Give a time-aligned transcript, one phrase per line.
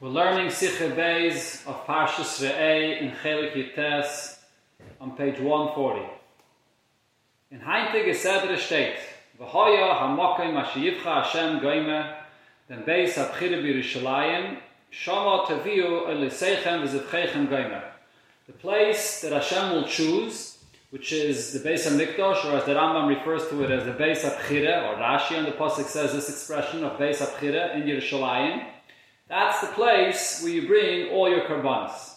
[0.00, 4.38] We're learning Sikha Beis of Parshas Re'eh in Chelik Yites
[5.00, 6.00] on page 140.
[7.52, 8.96] In Heintige Gesedre steht,
[9.38, 12.12] V'hoya ha-mokai ma-shiyivcha Hashem goyme
[12.68, 14.58] den Beis ha-bchire b'Yerushalayim
[14.90, 17.80] shama taviu el-Seichem v'zivchechem goyme
[18.48, 20.58] The place that Hashem will choose,
[20.90, 24.22] which is the Beis HaMikdash, or as the Rambam refers to it as the Beis
[24.22, 28.73] HaBchire, or Rashi on the Pasuk says this expression of Beis HaBchire in Yerushalayim,
[29.34, 32.14] that's the place where you bring all your karbanos.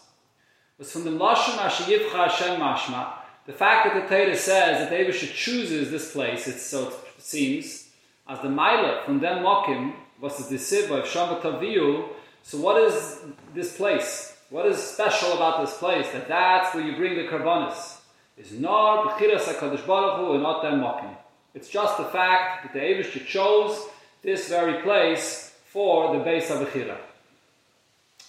[0.78, 3.12] But from the Lashon Ashiyivcha Hashem Mashma,
[3.48, 7.90] the fact that the Torah says that David chooses this place, it's, so it seems,
[8.30, 12.10] as the Maila from them Mokim, was the Sibba of Shabbat
[12.44, 13.22] So what is
[13.56, 14.38] this place?
[14.52, 16.12] What is special about this place?
[16.12, 17.98] That that's where you bring the karbanos.
[18.38, 21.18] Is not b'chiras Hakadosh Baruch Hu and not them Mokim.
[21.56, 23.88] It's just the fact that the chose
[24.22, 25.47] this very place
[25.78, 26.98] for the base of Bechira.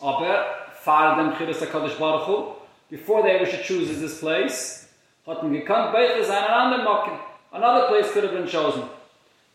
[0.03, 0.45] Aber,
[0.83, 2.53] far dem Chiris HaKadosh Baruch Hu,
[2.91, 4.87] before they ever should choose this place,
[5.27, 7.19] hat man gekannt, Beichel sein an anderen Mokken.
[7.51, 8.83] Another place could have been chosen.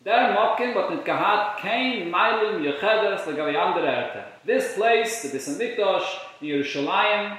[0.03, 4.23] Der Mokken, but nicht gehad, kein Meilim Yechedes, legavi andere Erte.
[4.43, 6.07] This place, the Beis HaMikdash,
[6.41, 7.37] the Yerushalayim,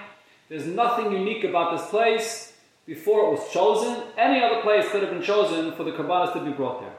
[0.48, 2.52] there's nothing unique about this place.
[2.86, 6.44] Before it was chosen, any other place could have been chosen for the Kabbalah to
[6.44, 6.96] be brought there.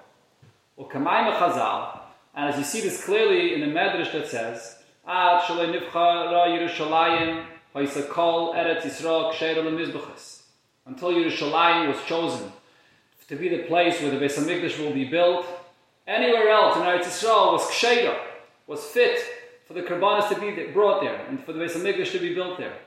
[0.76, 2.02] Or Kamayim Chazal,
[2.36, 4.78] and as you see this clearly in the Medrash that says.
[5.08, 5.58] Until
[11.14, 12.52] Yerushalayim was chosen
[13.28, 15.46] to be the place where the Beis HaMikdash will be built,
[16.06, 18.16] anywhere else in Eretz Yisrael was ksheir,
[18.68, 19.20] was fit
[19.68, 22.58] for the karbanas to be brought there, and for the Beis HaMikdash to be built
[22.58, 22.78] there.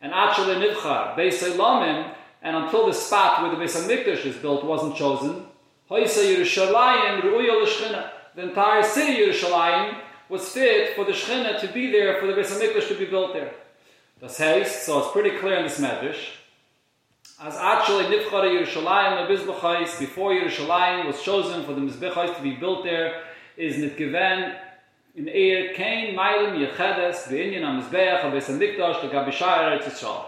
[0.00, 4.64] And Ad shalei Beis Elamim, and until the spot where the Beis HaMikdash is built
[4.64, 5.44] wasn't chosen,
[5.90, 11.90] Hoysa Yerushalayim ru'uya l'shchina the entire city Yerushalayim was fit for the Shechina to be
[11.90, 13.50] there, for the Beis HaMikdash to be built there.
[14.20, 16.36] Das heißt, so it's pretty clear in this Medrash,
[17.42, 22.84] as actually Nifchara Yerushalayim Mizbachais, before Yerushalayim was chosen for the Mizbachais to be built
[22.84, 23.24] there,
[23.56, 24.56] is Nitgiven
[25.16, 30.26] in Eir Kain Mailim Yechedes V'inyan HaMizbeach HaBeis HaMikdash L'Gabishai Eretz Yisrael.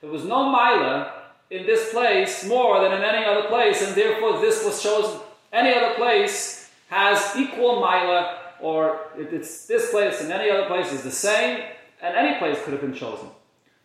[0.00, 1.12] There was no Maila
[1.48, 5.20] in this place more than in any other place, and therefore this was chosen.
[5.52, 6.61] Any other place
[6.92, 11.64] has equal mila, or it's this place and any other place is the same,
[12.02, 13.28] and any place could have been chosen.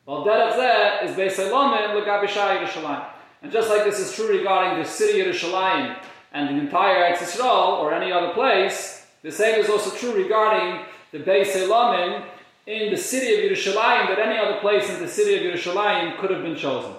[0.06, 1.48] Well, Derech is based on
[1.96, 3.06] Yerushalayim.
[3.42, 5.98] And just like this is true regarding the city of Yerushalayim
[6.34, 10.86] and the entire Eretz Yisrael or any other place, the same is also true regarding
[11.14, 12.26] the Beis Elamim
[12.66, 16.30] in the city of Yerushalayim that any other place in the city of Yerushalayim could
[16.30, 16.94] have been chosen.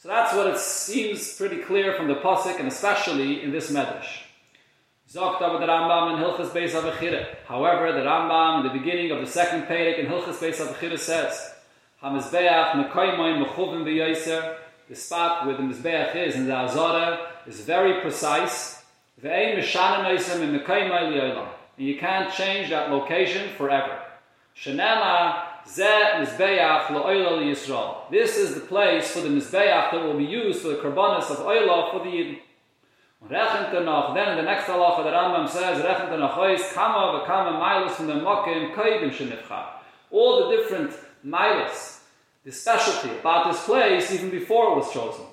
[0.00, 4.27] So that's what it seems pretty clear from the Pasuk and especially in this Medrash.
[5.10, 7.26] Zogt aber der Rambam in Hilchas Beis HaVechire.
[7.48, 11.54] However, the Rambam in the beginning of the second Perek in Hilchas Beis HaVechire says,
[12.02, 18.02] HaMizbeach mekoymoy mechuvim v'yoyser The spot where the Mizbeach is in the Azara is very
[18.02, 18.82] precise.
[19.22, 21.48] Ve'ei mishanen oisem in mekoymoy li'olam.
[21.78, 24.02] And you can't change that location forever.
[24.54, 28.10] Shenema Zeh Mizbeach lo'oila Yisrael.
[28.10, 31.38] This is the place for the Mizbeach that will be used for the karbanis of
[31.38, 32.38] oila for the Yidden.
[33.26, 36.72] Rechent er noch, then in the next halacha, the Rambam says, Rechent er noch ois,
[36.72, 39.66] kama v'kama milas from the mokim koidim shenifcha.
[40.10, 40.92] All the different
[41.26, 42.00] milas,
[42.44, 45.24] the specialty about this place even before it was chosen.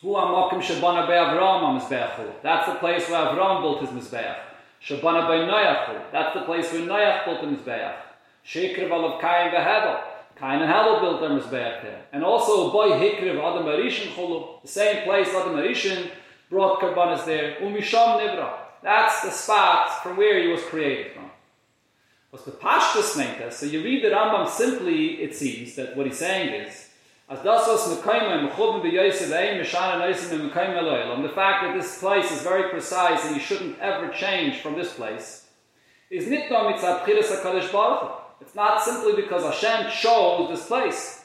[0.00, 4.36] Hu mokim shabana be Avram ha That's the place where Avram built his mizbeach.
[4.80, 6.10] Shabana be Noyachu.
[6.12, 7.96] That's the place where Noyach built his mizbeach.
[8.46, 10.00] Shekrev alav Kain v'Hevel.
[10.36, 12.04] Kain and Hevel built their mizbeach there.
[12.12, 14.62] And also boy Hikrev Adam Arishin chulu.
[14.62, 16.10] The same place Adam Arishin
[16.50, 17.56] brought karbanas there.
[17.60, 18.54] Umisham nivra.
[18.82, 21.30] That's the spot from where he was created from.
[22.30, 23.52] Was the pashtus menta.
[23.52, 26.88] So you read the Rambam simply, it seems that what he's saying is,
[27.28, 31.22] as dasos mekayma mechubim b'yosef ein mishana.
[31.22, 34.94] The fact that this place is very precise and you shouldn't ever change from this
[34.94, 35.46] place
[36.10, 38.12] is nitno chiras baruch.
[38.40, 41.17] It's not simply because Hashem chose this place.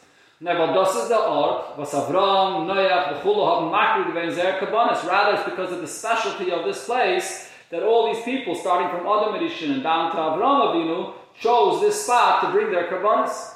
[0.43, 4.59] Na, weil das ist der Ort, was Avram, Noach, Bechulu haben makri gewesen, sehr.
[4.61, 9.07] Rather, it's because of the specialty of this place that all these people, starting from
[9.07, 13.53] Adam Erishin and down to Avram Avinu, chose this spot to bring their kabbanis.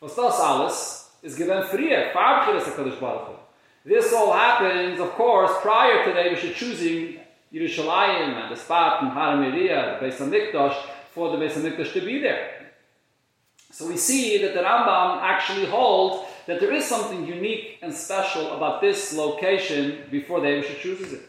[0.00, 3.34] Was das alles is given frier, farbchiris HaKadosh Baruch Hu.
[3.84, 7.18] This all happens, of course, prior to the choosing
[7.52, 10.76] Yerushalayim and the spot in Har HaMiriah, the Beis HaMikdash,
[11.12, 12.63] for the Beis HaMikdash to be there.
[13.74, 18.54] So we see that the Rambam actually holds that there is something unique and special
[18.56, 21.28] about this location before the Eibusha chooses it.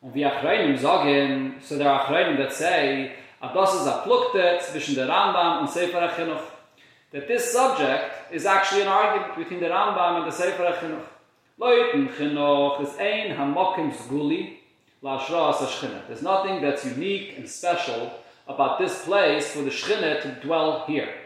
[0.00, 3.12] Und wir Achreinim sagen, so there are Achreinim that say,
[3.42, 6.40] a das is a plukte zwischen der Rambam und Sefer HaChinuch.
[7.12, 11.04] That this subject is actually an argument between the Rambam and the Sefer HaChinuch.
[11.58, 14.60] Leuten Chinuch is ein hamokim zguli
[15.02, 18.12] la shras ha There's nothing that's unique and special
[18.48, 21.19] about this place for the Shechina to dwell here.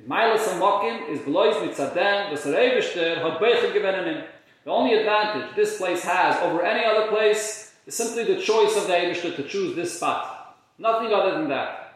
[0.00, 4.24] The Mailas hamokim is belois the Serebishter had beichel gewinnen
[4.64, 8.86] The only advantage this place has over any other place is simply the choice of
[8.86, 10.56] the Eibishter to choose this spot.
[10.78, 11.94] Nothing other than that.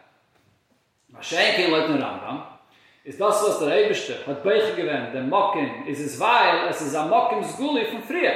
[1.14, 2.42] Mashenke leut nur Rambam,
[3.04, 6.94] ist das, was der Eibischte hat Beiche gewinnt, der Mokim, is es weil, es ist
[6.94, 8.34] a Mokim Zguli from Friya.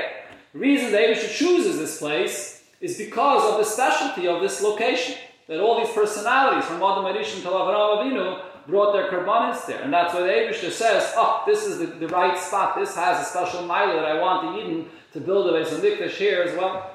[0.54, 5.16] The reason the Eibischte chooses this place is because of the specialty of this location.
[5.46, 9.80] That all these personalities, from Adam Arishan to Avraham Avinu, brought their karbanis there.
[9.80, 12.76] And that's why the Eibishter says, oh, this is the, the right spot.
[12.78, 16.42] This has a special mile that I want the Eden to build a Beis here
[16.42, 16.90] as well.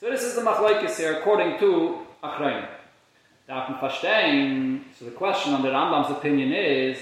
[0.00, 2.68] So this is the machlaikis here, according to Achrayim.
[3.48, 6.98] So the question on the Rambam's opinion is,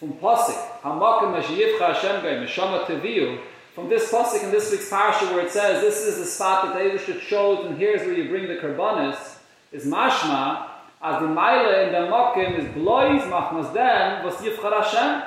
[0.00, 3.38] from Pasik, Hamakim Mashiyivcha Hashem Gai, Meshama
[3.76, 6.76] from this Pasik in this week's parasha where it says, this is the spot that
[6.76, 9.38] David should show, and here's where you bring the karbanis,
[9.70, 10.66] is mashma,
[11.04, 15.22] as the Meile in the Makim is blois machmas den, was Yivchar Hashem,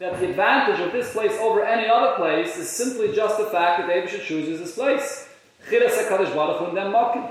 [0.00, 3.78] that the advantage of this place over any other place is simply just the fact
[3.80, 5.28] that David should choose this place.
[5.68, 7.30] Chiras HaKadosh Baruch Hu the Makim.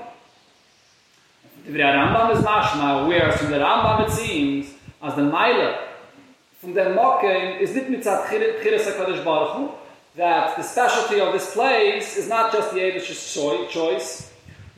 [1.65, 4.73] The Rambam is mashma, where from the Rambam it seems,
[5.03, 5.77] as the Meile
[6.59, 9.71] from the Mokim is not mitzat Chiris HaKadosh Baruch Hu,
[10.15, 13.33] that the specialty of this place is not just the Abish's
[13.69, 14.28] choice,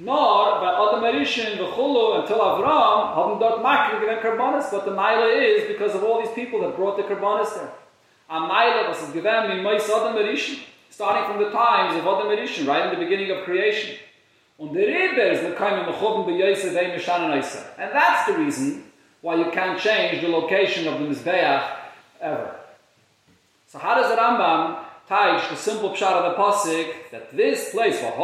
[0.03, 5.29] nor by Adam Erishin, V'chulu, until Avram, haben dort makri given karbonis, but the Meile
[5.29, 7.71] is because of all these people that brought the karbonis there.
[8.29, 10.59] A Meile was given in Mois Adam Erishin,
[10.89, 13.95] starting from the times of Adam Erishin, right in the beginning of creation.
[14.59, 14.75] And
[17.93, 18.83] that's the reason
[19.21, 21.77] why you can't change the location of the Mizbeach
[22.19, 22.55] ever.
[23.67, 24.79] So how does the Rambam
[25.11, 28.15] teach the simple pshat of the pasuk, that this place, Hashem,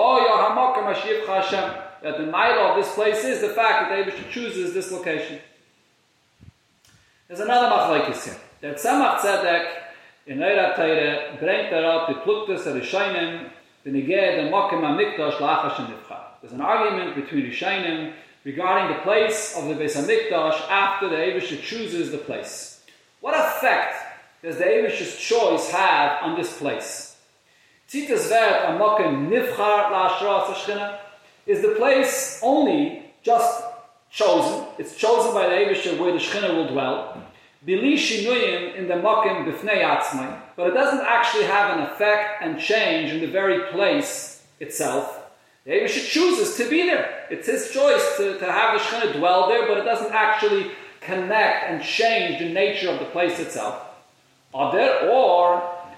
[2.01, 5.39] that the middle of this place is the fact that David chooses this location.
[7.28, 8.38] There's another machlekes here.
[8.62, 9.68] Der Tzemach Tzedek
[10.28, 13.50] in Eira Teire bringt er up the Pluktes Erishanim
[13.86, 15.94] v'nigeh the Mokim HaMikdash Lach Hashem.
[16.42, 18.13] There's an argument between Rishonim
[18.45, 22.86] regarding the place of the Beis Hamikdash after the Eivisha chooses the place.
[23.19, 24.06] What effect
[24.47, 27.17] does the Eivisha's choice have on this place?
[27.89, 30.99] Tzitas Vert Amokim Nivchar La'ashra
[31.45, 33.65] is the place only just
[34.09, 34.65] chosen.
[34.77, 37.21] It's chosen by the Eivisha where the Shechina will dwell.
[37.65, 42.57] Bili Shinuyim in the Mokim Bifnei Atzmai, but it doesn't actually have an effect and
[42.57, 45.25] change in the very place itself.
[45.65, 47.25] The Abishah chooses to be there.
[47.29, 50.71] It's his choice to, to have the Shekhinah dwell there, but it doesn't actually
[51.01, 53.87] connect and change the nature of the place itself.
[54.53, 54.71] Or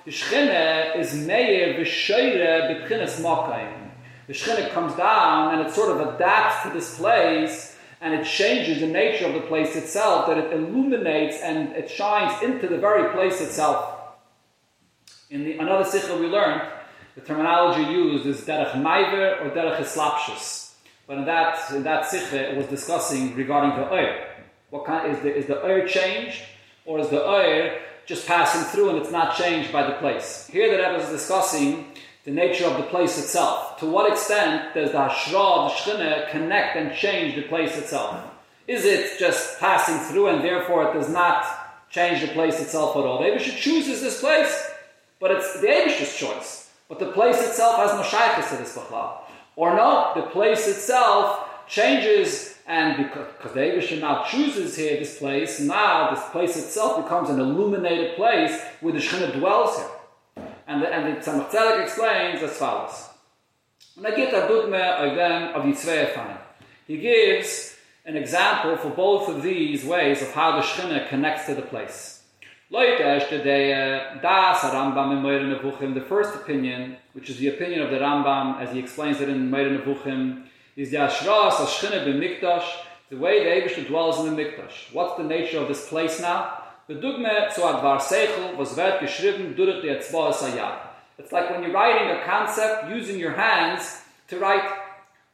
[0.06, 3.92] the Shekhinah is meir v'sheire b'tchinas makayim.
[4.28, 8.80] The Shekhinah comes down and it sort of adapts to this place and it changes
[8.80, 13.12] the nature of the place itself, that it illuminates and it shines into the very
[13.14, 13.98] place itself.
[15.30, 16.62] In the, another sikha we learned,
[17.16, 20.74] the terminology used is derech maiver or derech eslapshus.
[21.08, 24.28] But in that, in that sikhe, it was discussing regarding the oir.
[24.70, 26.42] What kind, is the, is the oir changed?
[26.86, 27.80] Or is the oir
[28.10, 30.50] just passing through and it's not changed by the place?
[30.52, 31.86] Here the Rebbe is discussing
[32.26, 33.80] the nature of the place itself.
[33.80, 38.20] To what extent does the Hashra, the Shechina, connect and change the place itself?
[38.68, 41.46] Is it just passing through and therefore it does not
[41.92, 43.20] change the place itself at all?
[43.20, 44.72] The Abishah chooses this place,
[45.20, 46.72] but it's the Abishah's choice.
[46.88, 49.20] But the place itself has no shaykhis to this bachlal.
[49.56, 55.60] Or no, the place itself changes, and because, because the now chooses here this place,
[55.60, 60.46] now this place itself becomes an illuminated place where the Shekhinah dwells here.
[60.68, 63.10] And the, and the Tzemach Tzedek explains as follows.
[66.86, 71.56] He gives an example for both of these ways of how the Shekhinah connects to
[71.56, 72.22] the place.
[72.72, 72.78] Uh,
[75.82, 79.28] in the first opinion, which is the opinion of the Rambam as he explains it
[79.28, 80.44] in Moreh Nevuchim,
[80.80, 82.64] is the Ashras Ashchine b'Mikdash,
[83.10, 84.94] the way the Eibush dwells in the Mikdash.
[84.94, 86.64] What's the nature of this place now?
[86.88, 90.80] The Dugme zu Advar Seichel was wird geschrieben durch die Etzboa Sayad.
[91.18, 94.64] It's like when you're writing a concept using your hands to write.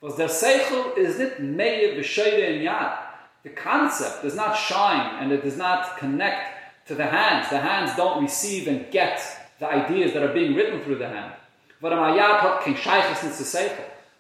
[0.02, 2.98] Was der Seichel is it Meir b'Sheire in Yad.
[3.44, 7.52] The concept does not shine and it does not connect to the hands.
[7.52, 9.22] The hands don't receive and get
[9.60, 11.34] the ideas that are being written through the hand.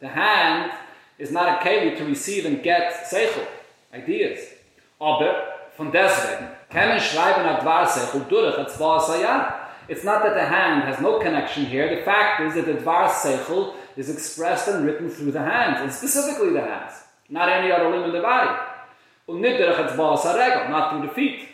[0.02, 0.72] The hand
[1.18, 3.48] is not a keli to receive and get seichel.
[3.96, 4.40] ideas.
[5.00, 5.34] Aber
[5.78, 9.54] von deswegen kann man schreiben at Dvar Seichel durch at Zvar Sayat.
[9.88, 11.96] It's not that the hand has no connection here.
[11.96, 15.92] The fact is that the Dvar Seichel is expressed and written through the hands, and
[15.92, 16.94] specifically the hands,
[17.30, 18.50] not any other limb in the body.
[19.28, 21.50] Und nicht durch at Zvar Saregel, not through the feet.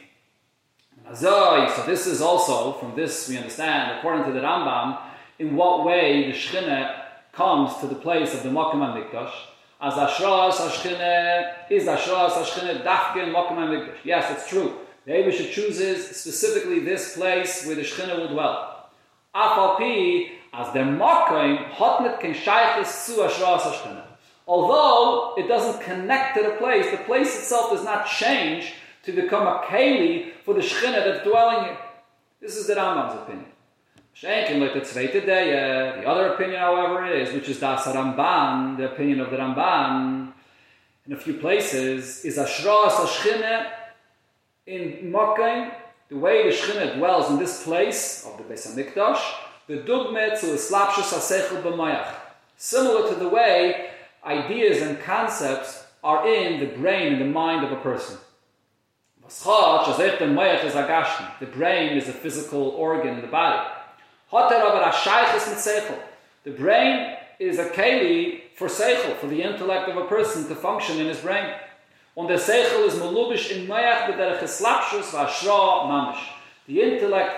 [1.14, 4.98] So, this is also, from this we understand, according to the Rambam,
[5.40, 7.02] in what way the Shechina
[7.34, 9.32] comes to the place of the Mokim HaMikdash,
[9.82, 13.98] as Ashras HaShechina is Ashras HaShechina Dafkin Mokim HaMikdash.
[14.04, 14.78] Yes, it's true.
[15.06, 18.90] The Abisha chooses specifically this place where the Shechina will dwell.
[19.34, 24.04] Afal as the Mokim Hotnet Ken Shaychis Su Ashras HaShechina.
[24.48, 28.74] Although it doesn't connect to the place, the place itself does not change
[29.04, 31.78] to become a keli for the Shechina that's dwelling here.
[32.40, 33.51] This is the Rambam's opinion.
[34.24, 35.52] Like the day,
[36.00, 40.34] the other opinion, however, is, which is Das Ramban, the opinion of the Ramban,
[41.08, 43.72] in a few places, is Ashras Ashchine
[44.68, 45.74] in Mokkah,
[46.10, 49.22] the way the Shechina dwells in this place of the Beis HaMikdash,
[49.68, 52.14] the Dugme to Islapshus HaSechel B'mayach.
[52.58, 53.90] Similar to the way
[54.24, 58.18] ideas and concepts are in the brain and the mind of a person.
[61.40, 63.68] The brain is a physical organ in the body.
[64.32, 66.00] The
[66.58, 71.08] brain is a keli for seichel, for the intellect of a person to function in
[71.08, 71.54] his brain.
[72.16, 76.24] Und der Seichel is melubish in mayach b'derech eslapshus v'ashra mamish.
[76.68, 77.36] The intellect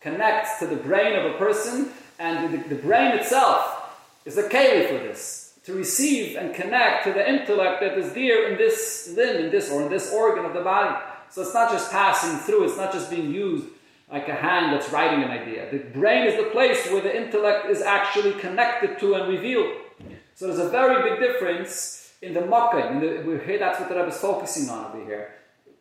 [0.00, 3.92] connects to the brain of a person, and the, the brain itself
[4.24, 8.50] is a keli for this, to receive and connect to the intellect that is there
[8.50, 10.96] in this limb, in this or in this organ of the body.
[11.30, 13.66] So it's not just passing through, it's not just being used
[14.10, 15.70] like a hand that's writing an idea.
[15.70, 19.72] The brain is the place where the intellect is actually connected to and revealed.
[20.34, 22.98] So there's a very big difference in the makkah.
[23.26, 25.34] We hear that's what the Rebbe is focusing on over here.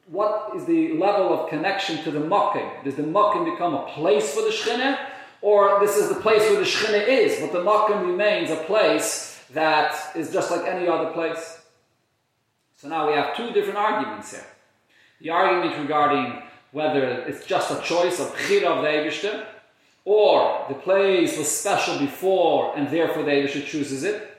[0.07, 2.83] What is the level of connection to the makkah?
[2.83, 4.97] Does the makkah become a place for the shechina,
[5.41, 9.39] or this is the place where the shechina is, but the makkah remains a place
[9.53, 11.61] that is just like any other place?
[12.77, 14.45] So now we have two different arguments here
[15.23, 19.45] the argument regarding whether it's just a choice of Chira of the Eibishter,
[20.05, 24.29] or the place was special before and therefore the Eibishter chooses it.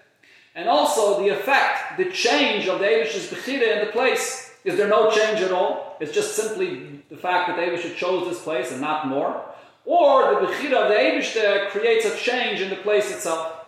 [0.55, 4.53] And also the effect, the change of the Eibishter's Bechira in the place.
[4.65, 5.97] Is there no change at all?
[6.01, 9.43] It's just simply the fact that the Eibishter chose this place and not more.
[9.85, 13.65] Or the Bechira of the Eibishter creates a change in the place itself.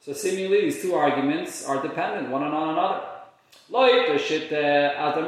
[0.00, 3.13] So seemingly these two arguments are dependent one on another.
[3.70, 4.12] Leute,
[4.52, 5.22] äh, as der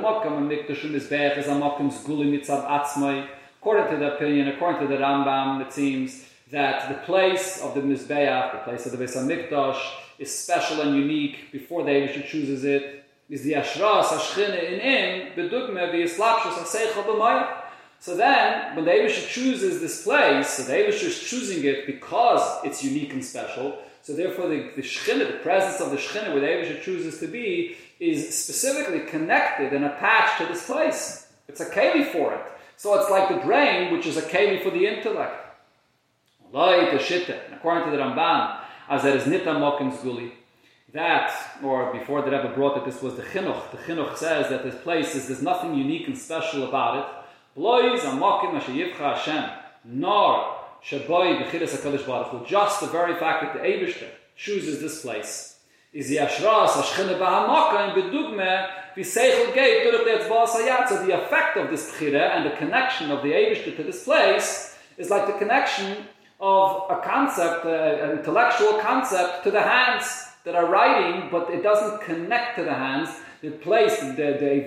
[2.25, 3.25] Mitzav Atzmai.
[3.61, 7.81] According to the opinion, according to the Rambam, it seems that the place of the
[7.81, 9.79] Mizbeach, the place of the Beis HaMikdash,
[10.19, 13.05] is special and unique before the Eivish chooses it.
[13.29, 17.63] Is the Ashras, Ashchine in Im, Bedugme, the Islapshus, Aseichel B'mayah.
[17.99, 22.65] So then, when the Eivish chooses this place, so the Eivish is choosing it because
[22.65, 26.41] it's unique and special, so therefore the, the Shechina, the presence of the Shechina, where
[26.41, 31.27] the Eivish chooses to be, is specifically connected and attached to this place.
[31.49, 32.43] It's a keli for it.
[32.77, 35.43] So it's like the brain, which is a keli for the intellect.
[36.53, 40.33] According to the Ramban, as there is nita mokim zguli,
[40.93, 43.71] that, or before the Rebbe brought it, this was the chinuch.
[43.71, 47.07] The chinuch says that this place is there's nothing unique and special about it.
[47.59, 47.83] Nor
[50.85, 52.47] shaboy b'chidas hakadosh baruch.
[52.47, 55.56] Just the very fact that the Eibushter chooses this place
[55.97, 56.11] is
[59.55, 60.89] gate durch the etzbal sayat.
[60.89, 64.77] So the effect of this bchira and the connection of the Eibushter to this place
[64.99, 66.07] is like the connection
[66.39, 71.63] of a concept, uh, an intellectual concept to the hands that are writing, but it
[71.63, 73.09] doesn't connect to the hands.
[73.41, 74.67] The place, the the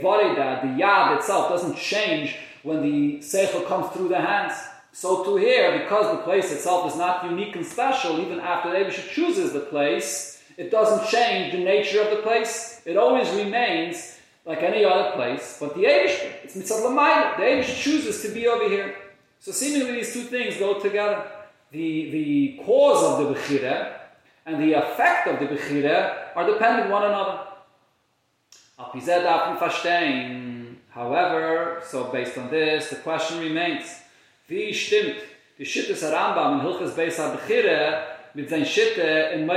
[0.63, 4.53] the yad itself doesn't change when the seichel comes through the hands.
[4.91, 8.77] So to here, because the place itself is not unique and special, even after the
[8.77, 10.28] Eibushter chooses the place,
[10.59, 12.81] it doesn't change the nature of the place.
[12.85, 15.55] It always remains like any other place.
[15.57, 17.37] But the Eish, it's mitzvah lamayla.
[17.37, 18.93] The Eish chooses to be over here.
[19.39, 21.31] So seemingly these two things go together.
[21.71, 23.99] The, the cause of the Bechira
[24.45, 27.39] and the effect of the Bechira are dependent one another.
[30.89, 33.85] However, so based on this, the question remains,
[34.49, 35.15] wie stimmt
[35.57, 39.47] Rambam in Hilches Beis HaBechira mit sein Schitte in?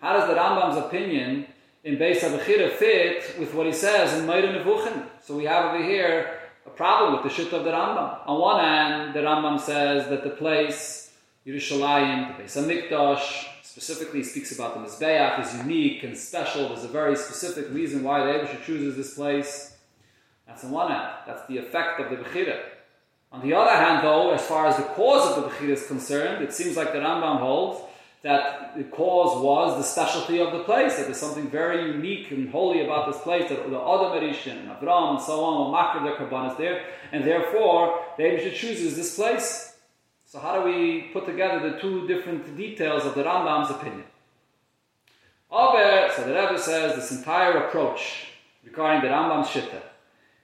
[0.00, 1.46] How does the Rambam's opinion
[1.82, 5.04] in Beis HaBechira fit with what he says in Moreh Nevuchim?
[5.24, 8.20] So we have over here a problem with the shit of the Rambam.
[8.26, 11.12] On one hand, the Rambam says that the place
[11.44, 16.68] Yerushalayim, the Beis HaMikdash, specifically speaks about the Mizbeach is unique and special.
[16.68, 19.76] There's a very specific reason why the Abishah chooses this place.
[20.46, 21.12] That's on one hand.
[21.26, 22.60] That's the effect of the Bechira.
[23.32, 26.44] On the other hand, though, as far as the cause of the Bechira is concerned,
[26.44, 27.87] it seems like the Rambam holds
[28.22, 32.50] that the cause was the specialty of the place, that there's something very unique and
[32.50, 36.02] holy about this place, that the Adam Erishin and Avram and so on will makar
[36.02, 39.76] their karbanas there, and therefore the Abishah chooses this place.
[40.24, 44.04] So how do we put together the two different details of the Rambam's opinion?
[45.50, 48.26] Aber, so the Rebbe says, this entire approach
[48.64, 49.80] regarding the Rambam's Shitta,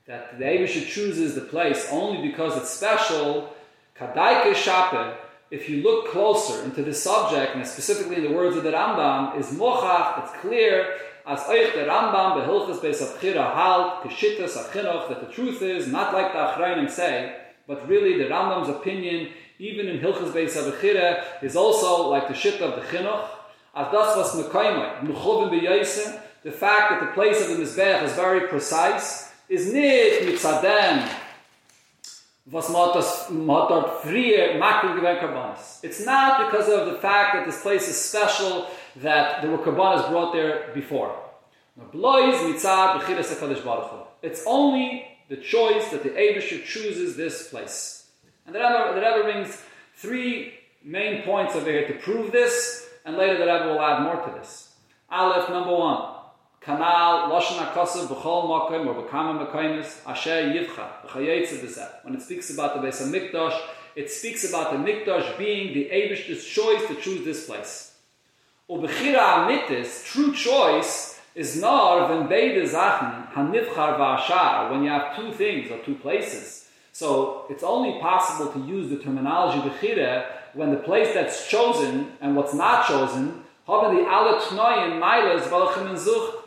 [0.07, 3.54] that the Abishah chooses the place only because it's special,
[3.99, 5.16] Kadaike Shape,
[5.55, 9.39] if you look closer into the subject, and specifically in the words of the Rambam,
[9.39, 10.97] is mochach, it's clear,
[11.27, 16.13] as euch the Rambam behilchas beis abchira halt, geshitas achinoch, that the truth is, not
[16.13, 21.57] like the Achrayim say, but really the Rambam's opinion even in Hilchas Beis Abechira, is
[21.57, 23.29] also like the shit of the Chinuch.
[23.75, 29.33] As das was Mechovim the fact that the place of the Mizbech is very precise,
[29.49, 31.09] is nicht mitzadem,
[32.51, 33.67] was man das man
[35.19, 35.81] karbanas.
[35.83, 40.09] It's not because of the fact that this place is special that there were karbanas
[40.11, 41.17] brought there before.
[44.23, 48.11] It's only the choice that the Abishur chooses this place.
[48.47, 49.63] And the Rebbe, the Rebbe brings
[49.97, 54.17] three main points over here to prove this, and later the Rebbe will add more
[54.27, 54.75] to this.
[55.11, 56.13] Aleph, number one.
[56.64, 62.04] Kanal, Lashon HaKosav, B'chol Mokim, or B'kama Mekaimis, Asher Yivcha, B'chayetze.
[62.04, 63.61] When it speaks about the Beis HaMikdash,
[63.94, 67.94] it speaks about the Mikdash being the Abish's choice to choose this place.
[68.71, 75.33] Ubechira Amitis, true choice, is nor when beide Sachen, Hanivchar V'ashar, when you have two
[75.33, 76.68] things or two places.
[76.92, 82.37] So it's only possible to use the terminology bechira when the place that's chosen and
[82.37, 86.44] what's not chosen haben die alle tnoyen miles welchen zuch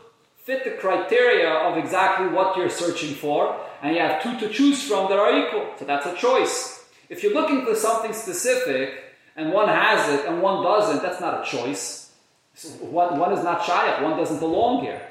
[0.47, 4.81] fit the criteria of exactly what you're searching for and you have two to choose
[4.81, 5.67] from that are equal.
[5.77, 6.85] So that's a choice.
[7.09, 8.93] If you're looking for something specific
[9.35, 12.13] and one has it and one doesn't that's not a choice.
[12.53, 15.01] So one, one is not shy one doesn't belong here.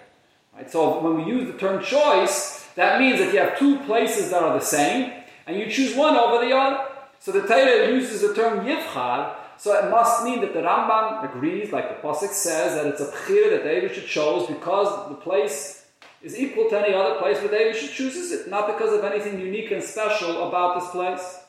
[0.55, 0.71] Right?
[0.71, 4.43] So when we use the term choice that means that you have two places that
[4.43, 5.13] are the same
[5.47, 6.83] and you choose one over the other.
[7.21, 11.73] So the Torah uses the term yivchar, so it must mean that the Rambam agrees,
[11.73, 15.87] like the Pasuk says, that it's a pchir that David should chose because the place
[16.23, 19.40] is equal to any other place where David should chooses it, not because of anything
[19.40, 21.40] unique and special about this place.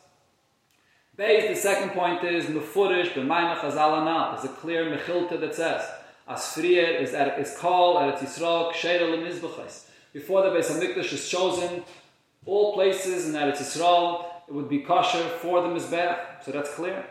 [1.18, 4.36] Beis, the second point is mefurish b'mayma chazalana.
[4.36, 5.84] There's a clear mechilta that says
[6.30, 9.86] asfrier is at, is called at Yisrael ksheira lemizbachos.
[10.14, 11.84] Before the Beis Hamikdash is chosen,
[12.46, 17.06] all places in Eretz Yisrael, it would be kosher for the Mizbech, so that's clear.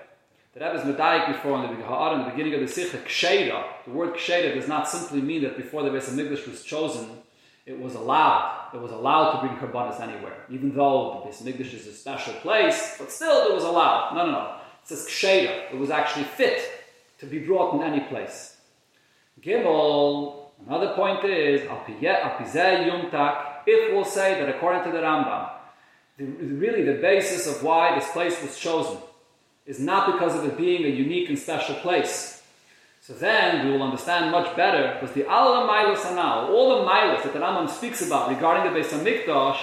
[0.57, 3.63] The Rebbe is medayik before in the, in the beginning of the Sikha, Ksheira.
[3.85, 7.11] The word Ksheira does not simply mean that before the Beis HaMikdash was chosen,
[7.67, 8.71] it was allowed.
[8.73, 12.33] It was allowed to bring karbanas anywhere, even though the Beis HaMikdash is a special
[12.35, 14.15] place, but still it was allowed.
[14.15, 14.57] No, no, no.
[14.83, 15.75] It says Ksheira.
[15.75, 16.63] It was actually fit
[17.19, 18.57] to be brought in any place.
[19.43, 21.69] Gimel, another point is,
[23.67, 25.51] if we'll say that according to the Rambam,
[26.17, 28.97] the, really the basis of why this place was chosen
[29.67, 32.43] is not because of it being a unique and special place.
[33.01, 37.23] So then we will understand much better because the Allah Milas Anal, all the Milas
[37.23, 39.59] that the Rambam speaks about regarding the Beis HaMikdash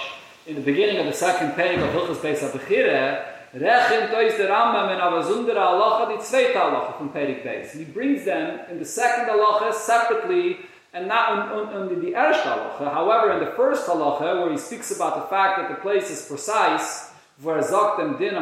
[0.46, 4.94] in the beginning of the second page of Hilchas Beis HaBechireh, Rechem tois the Rambam
[4.94, 7.76] in Avazundera Halacha, the Tzveita Halacha from Perik Beis.
[7.76, 10.58] He brings them in the second Halacha separately
[10.94, 12.92] and not on the Eresh halacha.
[12.92, 16.26] However, in the first halacha, where he speaks about the fact that the place is
[16.26, 17.10] precise,
[17.42, 18.34] where din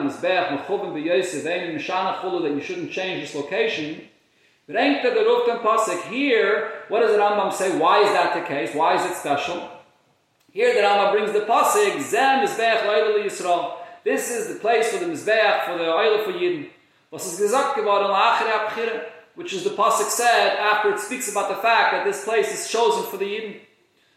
[2.42, 4.02] that you shouldn't change this location.
[4.68, 6.72] Pasuk here.
[6.88, 7.78] What does the Rambam say?
[7.78, 8.74] Why is that the case?
[8.74, 9.68] Why is it special?
[10.52, 12.44] Here the Rambam brings the pasuk zem.
[14.04, 16.68] This is the place for the mizbech for the oil for Yidden.
[17.10, 17.52] Was is
[19.34, 22.70] which is the pasuk said after it speaks about the fact that this place is
[22.70, 23.60] chosen for the Yidden.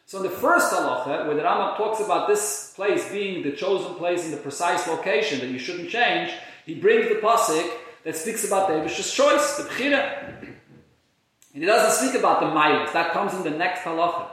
[0.07, 3.95] So in the first halacha, where the Rambam talks about this place being the chosen
[3.95, 6.31] place in the precise location that you shouldn't change,
[6.65, 7.67] he brings the pasuk
[8.03, 10.41] that speaks about the Abish's choice, the bchira.
[11.53, 12.93] And he doesn't speak about the miles.
[12.93, 14.27] That comes in the next halacha.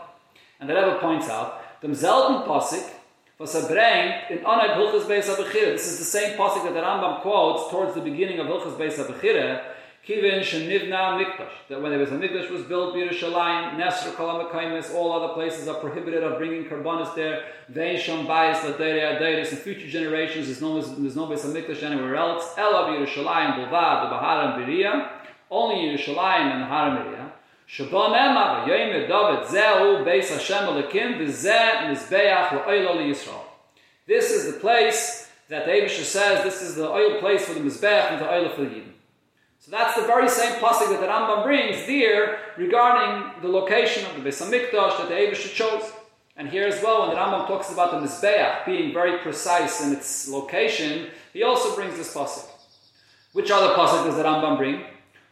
[0.61, 2.87] And the Rebbe points out, the selben pasuk
[3.39, 5.27] was er bringt in Anad Hilchas Beis.
[5.27, 8.99] This is the same pasuk that the Rambam quotes towards the beginning of Hilchas Beis
[8.99, 9.63] HaBechira,
[10.07, 15.13] Kivin Shenivna Mikdash, that when there was a Mikdash was built, Yerushalayim, Nesr Kalamakaimis, all
[15.13, 17.45] other places are prohibited of bringing karbanis there.
[17.73, 22.53] Veisham Bayis Ladere Adairis, in future generations, there's no, there's no Beis Mikdash anywhere else.
[22.57, 25.09] Elav Yerushalayim, Bulvad, the Bahara and Biriya,
[25.49, 27.31] only Yerushalayim and Bahara and Biriya.
[28.67, 33.45] Yoyim David, Zehu, Beis Hashem Alekim, Vizeh, Mizbeach, La'oilo Yisrael.
[34.09, 37.61] This is the place that the Abisha says, this is the oil place for the
[37.61, 38.92] Mizbeach and the oil for the Yidden.
[39.65, 44.17] So that's the very same pasuk that the Rambam brings there regarding the location of
[44.17, 45.85] the Beis Hamikdash that the Eibush chose.
[46.37, 49.93] And here as well, when the Rambam talks about the Mizbeach being very precise in
[49.93, 52.45] its location, he also brings this pasuk.
[53.35, 54.83] Which other pasuk does the Rambam bring?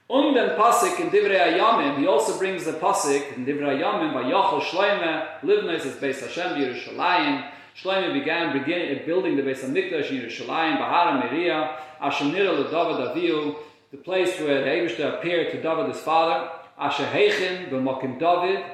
[0.08, 4.22] Um den pasuk in Divrei Ayamim, he also brings the pasuk in Divrei Ayamim by
[4.22, 7.50] Yachol Shloime, Livnes is Beis Hashem Yerushalayim.
[7.76, 13.56] Shloime began beginning, building the Beis Hamikdash in Yerushalayim, Bahara Miriah, Asher Nira L'David Aviu,
[13.90, 18.64] the place where the Eibishter appeared to David his father, Asher Heichin, B'mokim David,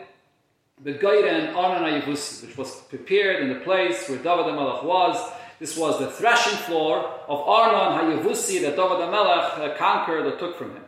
[0.83, 5.17] the Gairen Arnon Ayevusi, which was prepared in the place where David the Melech was.
[5.59, 6.99] This was the threshing floor
[7.29, 10.85] of Arnon Hayevusi that David the Melech conquered or took from him.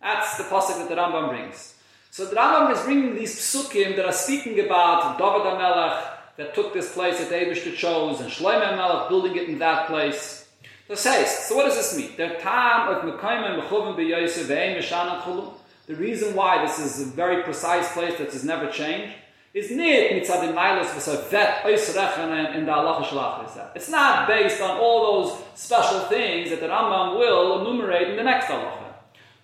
[0.00, 1.74] That's the pasuk that the Rambam brings.
[2.10, 6.04] So the Rambam is bringing these psukim that are speaking about David the Melech
[6.36, 9.86] that took this place that the Eibishter chose, and Shlomo Melech building it in that
[9.86, 10.43] place.
[10.86, 12.14] So says, so what does this mean?
[12.16, 15.54] The time of Mekayim and Mechuvim b'Yosef ve'ein Mishan Chulum.
[15.86, 19.14] The reason why this is a very precise place that has never changed
[19.54, 25.22] is nit mitzadim mailos v'savet oisrechen in the Allah shalach It's not based on all
[25.22, 28.92] those special things that the Rambam will enumerate in the next halacha.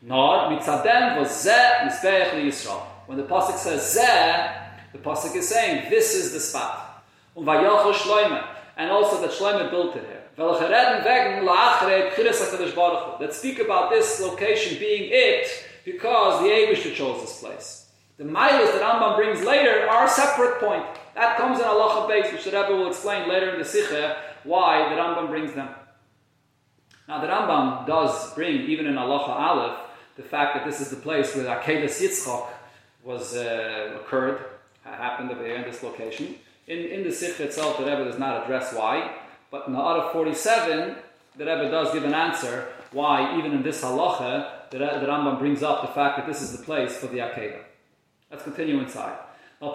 [0.02, 2.82] Nor mitzadem v'zeh misbeich Yisrael.
[3.06, 7.02] When the pasuk says zeh, the pasuk is saying this is the spot.
[7.34, 7.48] And
[8.90, 10.19] also that Shloime built it here.
[13.20, 17.90] Let's speak about this location being it because the Abishah chose this place.
[18.16, 20.86] The milas that Rambam brings later are a separate point.
[21.14, 24.88] That comes in Allah base, which the Rebbe will explain later in the Sikha why
[24.88, 25.68] the Rambam brings them.
[27.06, 29.78] Now the Rambam does bring, even in Allah Aleph,
[30.16, 32.46] the fact that this is the place where Akedah Yitzchak
[33.04, 34.42] was uh, occurred,
[34.84, 36.36] happened over here in this location.
[36.66, 39.19] In, in the Sikha itself, the Rebbe does not address why.
[39.50, 40.96] But in the of 47,
[41.36, 45.62] the Rebbe does give an answer why, even in this halacha, the, the Rambam brings
[45.62, 47.62] up the fact that this is the place for the Akedah.
[48.30, 49.16] Let's continue inside.
[49.60, 49.74] Was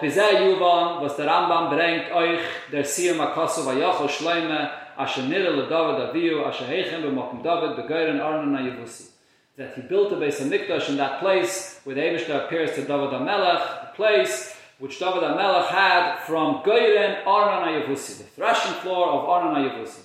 [1.16, 8.56] the Rambam euch der Vayochel Shleime asher nire le David Aviyu asher heichem David Arnon
[8.56, 9.10] Yevusi.
[9.56, 12.82] That he built a base of Mikdash in that place where the Eibishter appears to
[12.82, 19.08] David HaMelech, the place which David HaMelech had from Goyren Arnon Ayavusi, the threshing floor
[19.08, 20.00] of Arnon Ayavusi.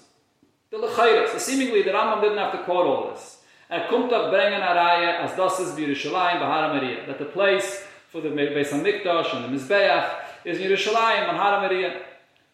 [0.70, 3.40] The Lechayres, so seemingly the Rambam didn't have to quote all this.
[3.70, 9.34] Kumtach brengen araya as das Yerushalayim Bahara Maria, that the place for the Beis HaMikdash
[9.34, 10.14] and the Mizbeach
[10.46, 12.02] is Yerushalayim Bahara Maria.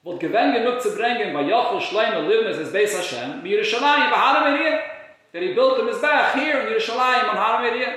[0.03, 4.81] What gewen genug zu bringen, bei Yochel Shleim Livnes is Beis Hashem, Yerushalayim Bahara Maria,
[5.33, 7.95] that he built the Mizbeach here in Yerushalayim Bahara Maria.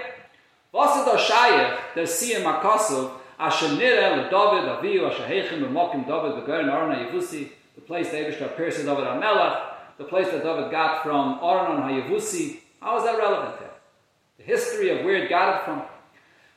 [0.73, 6.45] Was ist das Shayach, der Siyam HaKosov, Asher nira David aviu asher heichim b'mokim David
[6.45, 9.59] b'goyin Aron HaYevusi, the place the Abishtar appears to David HaMelech,
[9.97, 12.59] the place that David got from Aron HaYevusi.
[12.83, 13.71] How is that relevant here?
[14.37, 15.83] The history of where it got it from.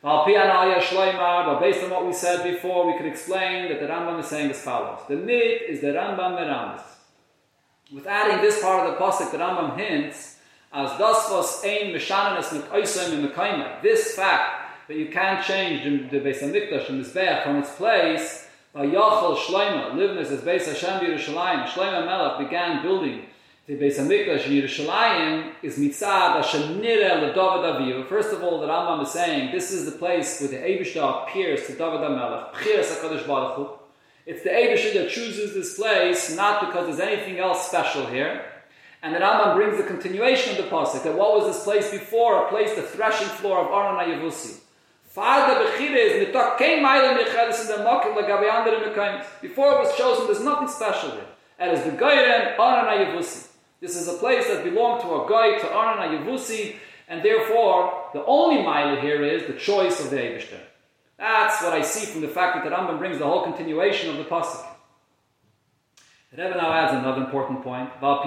[0.02, 0.26] But
[1.62, 4.62] based on what we said before, we could explain that the Rambam is saying as
[4.62, 5.00] follows.
[5.08, 6.84] The nit is the Rambam Meramis.
[7.94, 10.40] With adding this part of the pasuk, the Rambam hints
[10.74, 16.20] as das was ein mishanenes mit oisem in This fact that you can't change the,
[16.20, 18.48] Beis Hamikdash and Mizbeach from its place.
[18.74, 23.28] By Yachal Shloima, Livnes as Beis Hashem Yerushalayim, Shloima Melech began building
[23.66, 28.10] the Beis Hamikdash in Yerushalayim is mitzad Hashanire LeDavid Aviv.
[28.10, 31.66] First of all, the Rambam is saying this is the place where the Eibushter appears
[31.68, 33.70] to David HaMelech, Bchiras HaKadosh Baruch Hu.
[34.26, 38.44] It's the Eibushter that chooses this place, not because there's anything else special here.
[39.02, 42.46] And the Rambam brings the continuation of the pasuk that what was this place before?
[42.46, 44.60] A place, the threshing floor of Aron Yavusi.
[45.16, 47.18] Bechire kein Meile in
[48.50, 49.26] andere Mekaims.
[49.42, 51.28] Before it was chosen, there's nothing special here.
[51.60, 53.48] It er is the Goyren Arana Yevusi.
[53.80, 56.76] This is a place that belonged to a guy, to Arana Yevusi,
[57.08, 60.60] and therefore, the only Meile here is the choice of the Eibishter.
[61.18, 64.18] That's what I see from the fact that the Rambam brings the whole continuation of
[64.18, 64.66] the Pasuk.
[66.32, 67.92] The Rebbe now adds another important point.
[68.02, 68.24] Val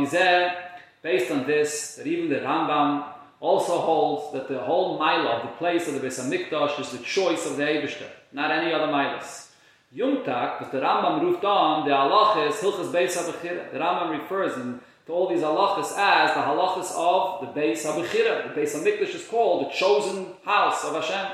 [1.03, 3.16] based on this, that even the Rambam
[3.47, 7.47] also holds that the whole mila, the place of the Beis Hamikdash, is the choice
[7.47, 9.51] of the Eibishter, not any other milas.
[9.95, 13.71] Yumtak, because the Rambam roofed on, the Allah is Hilchas Beis HaBechira.
[13.73, 18.53] The Rambam refers in to all these halachas as the halachas of the Beis HaBechira.
[18.53, 21.27] The Beis HaMikdash is called the chosen house of Hashem.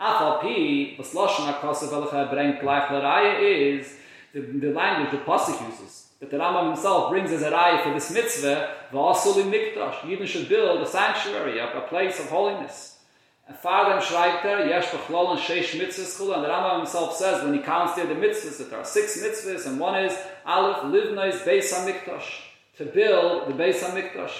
[0.00, 3.96] Afal Pi, was Lashon HaKosav Elecha gleich l'raya is
[4.32, 6.03] the, the language the Pasuk uses.
[6.20, 10.00] That the Rambam himself brings as a for this mitzvah, v'asul in Mikdash.
[10.00, 12.98] Yidden should build a sanctuary, a, place of holiness.
[13.46, 17.42] And Father schreibt er, yesh b'chlol and sheish mitzvahs chul, and the Rambam himself says,
[17.42, 20.84] when he counts there the mitzvahs, that there are six mitzvahs, and one is, Aleph,
[20.84, 22.44] livnois, beis ha-mikdash
[22.76, 24.32] to build the Beis HaMikdash.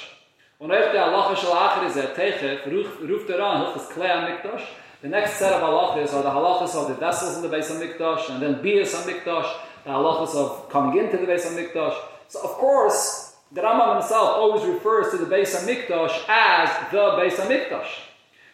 [0.61, 4.65] Und if the halacha shel acher is a techef, ruft er an, hilchas klei HaMikdash,
[5.03, 8.31] the next set of halachas are the halachas of the vessels in the Beis HaMikdash,
[8.31, 9.53] and then Bias HaMikdash,
[9.85, 11.97] the halachas of coming into the Beis HaMikdash.
[12.29, 17.35] So of course, the Rambam himself always refers to the Beis HaMikdash as the Beis
[17.35, 17.87] HaMikdash.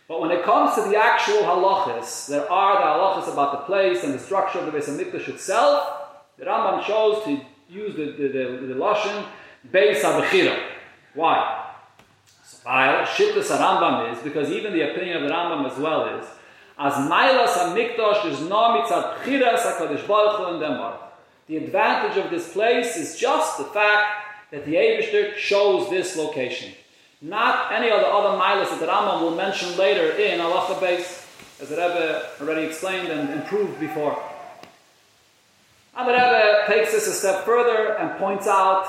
[0.09, 4.03] But when it comes to the actual halachas, there are the halachas about the place
[4.03, 6.09] and the structure of the Beis HaMikdash itself.
[6.37, 9.25] The Rambam chose to use the, the, the, the Lashon
[9.71, 10.61] Beis HaBechira.
[11.15, 11.69] Why?
[12.65, 16.27] While Shittas Rambam is, because even the opinion of the Rambam as well is,
[16.79, 21.10] as Mailas HaMikdash is no mitzad Bchiras HaKadosh Baruch Hu and Demar.
[21.51, 24.07] The advantage of this place is just the fact
[24.53, 26.73] that the Eibishter chose this location.
[27.21, 31.27] Not any of the other milas that the Rambam will mention later in Halacha Beis,
[31.61, 34.17] as the Rebbe already explained and improved before.
[35.97, 38.87] And the Rebbe takes this a step further and points out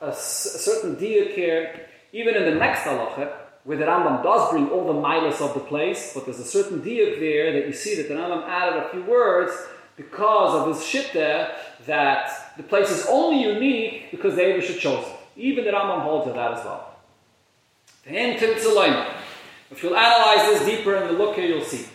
[0.00, 4.86] a, certain diak here, even in the next halacha, where the Rambam does bring all
[4.86, 8.08] the milas of the place, but there's a certain diak there that you see that
[8.08, 9.52] the Rambam added a few words
[9.98, 11.54] because of his shitta
[11.86, 15.14] that the place is only unique because the Abish chose it.
[15.36, 16.96] Even the Rambam holds of that as well.
[19.70, 21.86] If you'll analyze this deeper and you look here, you'll see.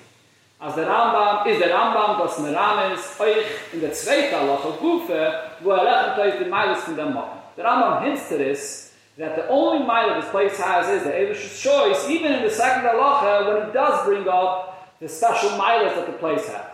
[0.61, 5.71] As the Rambam, is the Rambam das Merames euch in der zweite Halacha Gufe, wo
[5.71, 7.17] er rechnet euch die Meiles von dem.
[7.55, 11.61] The Rambam hints to this, that the only mile this place has is the Avish's
[11.61, 16.07] choice, even in the second halacha, when it does bring up the special milas that
[16.07, 16.72] the place has.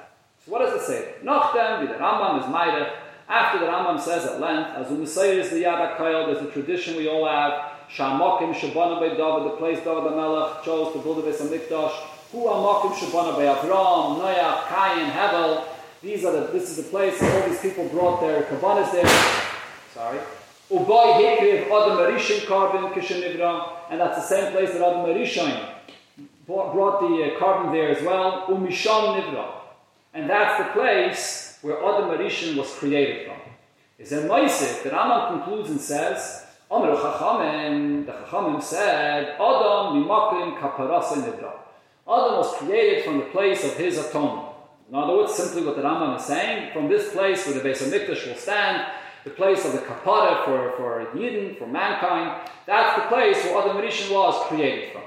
[0.49, 1.13] What does it say?
[1.23, 2.91] Nachtem, the Rambam is Maida.
[3.29, 7.07] After the Rambam says at length, as Umasayir is the Yad there's a tradition we
[7.07, 11.21] all have, Shamokim Shabana by David, the place David the Melech chose to build a
[11.21, 11.91] Beis HaMikdash,
[12.31, 15.65] Hu Amokim Shabana by Avram, Noach, Cain, Hevel,
[16.01, 19.05] these are the, this is the place all these people brought their kavanas there.
[19.93, 20.19] Sorry.
[20.71, 25.73] Uboy Hikriv Adam Arishin carbon Kishanivra, and that's the same place that Adam Arishin
[26.47, 29.59] brought the uh, carbon there as well, Umisham Nivra.
[30.13, 33.37] And that's the place where Adam Arishin was created from.
[33.97, 40.57] Is in Maisif, the Rambam concludes and says, Amr Chachamim, the Chachamim said, Adam Mimakim
[40.59, 41.53] Kaparasa Nivra.
[42.07, 44.47] Adam was created from the place of his atonement.
[44.89, 47.83] In other words, simply what the Rambam is saying, from this place where the Beis
[47.83, 48.91] HaMikdash will stand,
[49.23, 52.41] the place of the kapara for, for Yidden, for mankind.
[52.65, 55.03] That's the place where Adam Rishon was created from.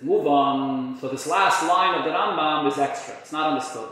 [0.00, 0.98] Move on.
[1.00, 3.14] So this last line of the Rambam is extra.
[3.18, 3.88] It's not understood.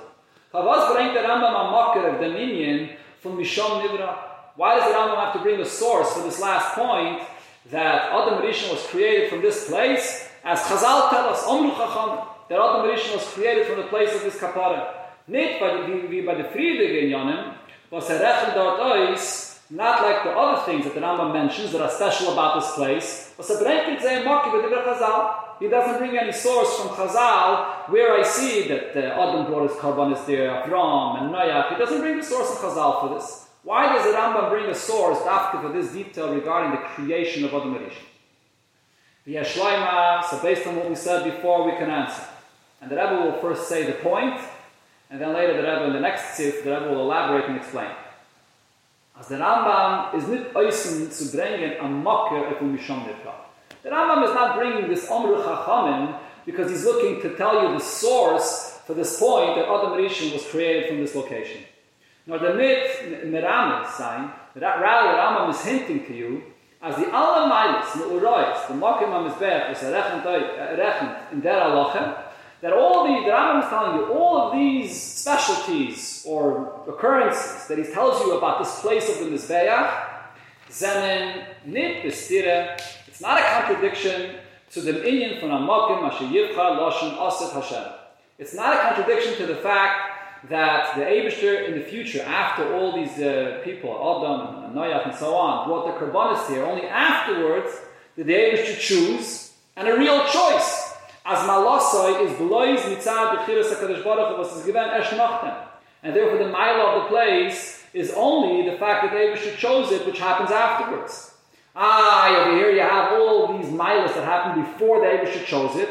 [0.52, 4.16] Was bringt Rambam am Mocker of dominion from Mishon Nivra?
[4.56, 7.22] Why does the Rambam have to bring a source for this last point
[7.70, 10.28] that Adam Rishon was created from this place?
[10.44, 14.22] As Chazal tell us, Omru Chacham, that Adam Rishon was created from the place of
[14.22, 14.94] this kapara.
[15.28, 17.54] Nicht by the, the Friede in Yonim,
[17.90, 21.80] was er rechnet dort ois, not like the other things that the Rambam mentions that
[21.80, 25.34] are special about this place, the.
[25.58, 29.78] He doesn't bring any source from Chazal where I see that uh, Adam brought his
[29.78, 31.72] karbanis there, Avram and Noach.
[31.72, 33.46] He doesn't bring the source of Chazal for this.
[33.62, 37.52] Why does the Rambam bring a source after for this detail regarding the creation of
[37.52, 38.04] Adam Rishon?
[39.24, 39.42] The
[40.22, 42.22] so based on what we said before, we can answer.
[42.80, 44.38] And the Rebbe will first say the point,
[45.10, 47.90] and then later the Rebbe in the next sif, the Rebbe will elaborate and explain.
[49.18, 53.06] As the Rambam is not oisen zu bringen am Mokker if we mishon
[53.82, 57.84] The Rambam is not bringing this Omru Chachamim because he's looking to tell you the
[57.84, 61.62] source for this point that Adam Rishon was created from this location.
[62.26, 66.42] Nor the mit Meramis sign, that rather the Rambam is hinting to you
[66.82, 71.60] as the Allah Milas, the Urois, the Mokim HaMizbech, was a rechent in uh, der
[71.60, 72.25] Alochem,
[72.62, 77.78] that all the, the Rambam is telling you, all of these specialties or occurrences that
[77.78, 80.14] he tells you about this place of the Mizbeach,
[81.66, 84.36] nit bestire, it's not a contradiction
[84.70, 87.92] to the inyan from Amakim Asher Yivcha Loshen Aset Hashem.
[88.38, 92.94] It's not a contradiction to the fact that the Abishter in the future, after all
[92.94, 97.80] these uh, people, Adam and Noach and so on, brought the Karbanis here, only afterwards
[98.16, 100.85] did the Abishter choose, and a real choice
[101.26, 105.56] as malasai is blois mitzad b'chiras HaKadosh Baruch was given esh nachtem.
[106.04, 110.06] And therefore the mile of the place is only the fact that Abishur chose it,
[110.06, 111.32] which happens afterwards.
[111.74, 115.88] Ah, over here you have all these milas that happened before the Abishah chose it.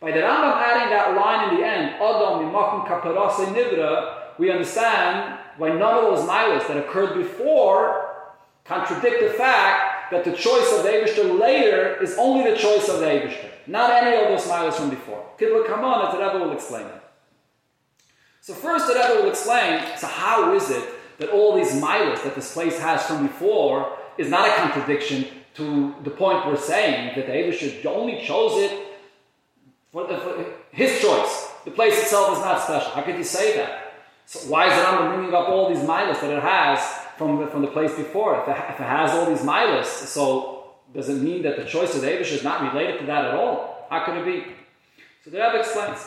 [0.00, 5.38] By the Rambam adding that line in the end, Adam mimakum kaparase nivra, we understand
[5.58, 8.14] why none of those milas that occurred before
[8.64, 13.00] contradict the fact that the choice of the Abishah later is only the choice of
[13.00, 13.06] the
[13.66, 15.24] not any of those milas from before.
[15.38, 17.02] Kidva on, as the Rebbe will explain it.
[18.40, 20.84] So first the Rebbe will explain, so how is it
[21.18, 25.94] that all these milas that this place has from before is not a contradiction to
[26.02, 28.98] the point we're saying that the Abishah only chose it
[29.92, 31.52] for, the, for, his choice.
[31.64, 32.90] The place itself is not special.
[32.90, 33.94] How could you say that?
[34.26, 36.80] So why is it Rambam bringing up all these milas that it has
[37.16, 38.42] from the, from the place before?
[38.42, 40.63] If it, if it has all these milas, so
[40.94, 43.34] does it mean that the choice of the Abishah is not related to that at
[43.34, 43.86] all?
[43.90, 44.44] How could it be?
[45.24, 46.06] So the Rebbe explains.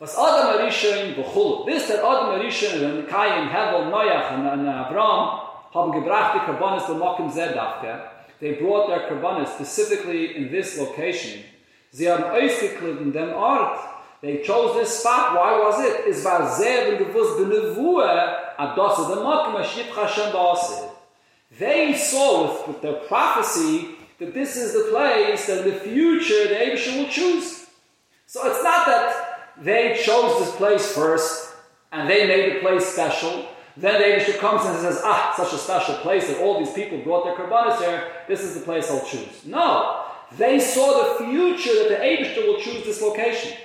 [0.00, 5.40] This that Adam Arishan and Kayin, Hevel, Noach and, and Abraham
[5.72, 8.08] haben gebracht die Karbonis l'mokim zedavke.
[8.40, 11.44] They brought their Karbonis specifically in this location.
[11.92, 13.78] Sie haben ausgeklippen dem Ort.
[14.22, 15.34] They chose this spot.
[15.34, 16.06] Why was it?
[16.08, 18.04] Es war sehr und gewusst benevue
[18.58, 20.88] adosse dem mokim ashit Hashem ba'aseh.
[21.58, 26.46] They saw with, with their prophecy that this is the place that in the future
[26.48, 27.66] the Abishah will choose.
[28.26, 31.54] So it's not that they chose this place first,
[31.90, 33.48] and they made the place special.
[33.76, 36.98] Then the Abishah comes and says, ah, such a special place that all these people
[36.98, 39.44] brought their karbanis here, this is the place I'll choose.
[39.44, 40.04] No,
[40.38, 43.56] they saw the future that the Abishah will choose this location.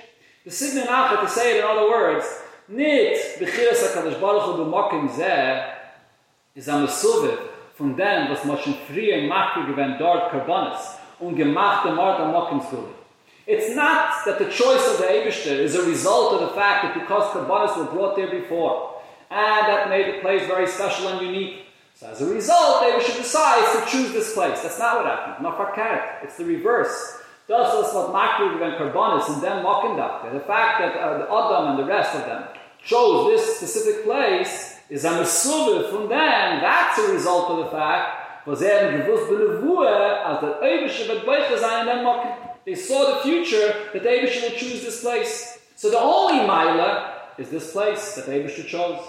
[0.44, 2.26] The Sidney Nachat, to say it in other words,
[2.66, 5.74] nit b'chiras HaKadosh Baruch Hu b'mokim zeh,
[6.56, 7.47] is Mesuviv,
[7.78, 12.34] von dem, was man schon früher makri gewinnt dort karbanis, und gemacht dem Ort am
[13.46, 16.94] It's not that the choice of the Abishter is a result of the fact that
[16.94, 21.64] because Kabbalas were brought there before, and that made the place very special and unique.
[21.94, 24.60] So as a result, the Abishter decides to choose this place.
[24.62, 25.42] That's not what happened.
[25.42, 25.72] Not for
[26.22, 27.22] It's the reverse.
[27.46, 30.32] Thus, what Makriv and Karbonis and then Mokindakta.
[30.32, 32.44] The fact that uh, Adam and the rest of them
[32.84, 36.60] chose this specific place is a mesuve from them.
[36.60, 41.58] That's a result of the fact was er gewusst benevue, als der Eibische wird beiche
[41.58, 42.06] sein in dem.
[42.64, 45.58] They saw the future that the Abishah will choose this place.
[45.76, 49.00] So the only Maila is this place that the Abishah chose.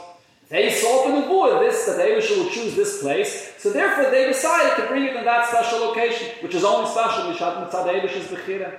[0.50, 3.54] They saw the boy this that the Abishah will choose this place.
[3.58, 7.32] So therefore they decided to bring it in that special location, which is only special
[7.32, 8.72] Mishat Mitzad Bechira.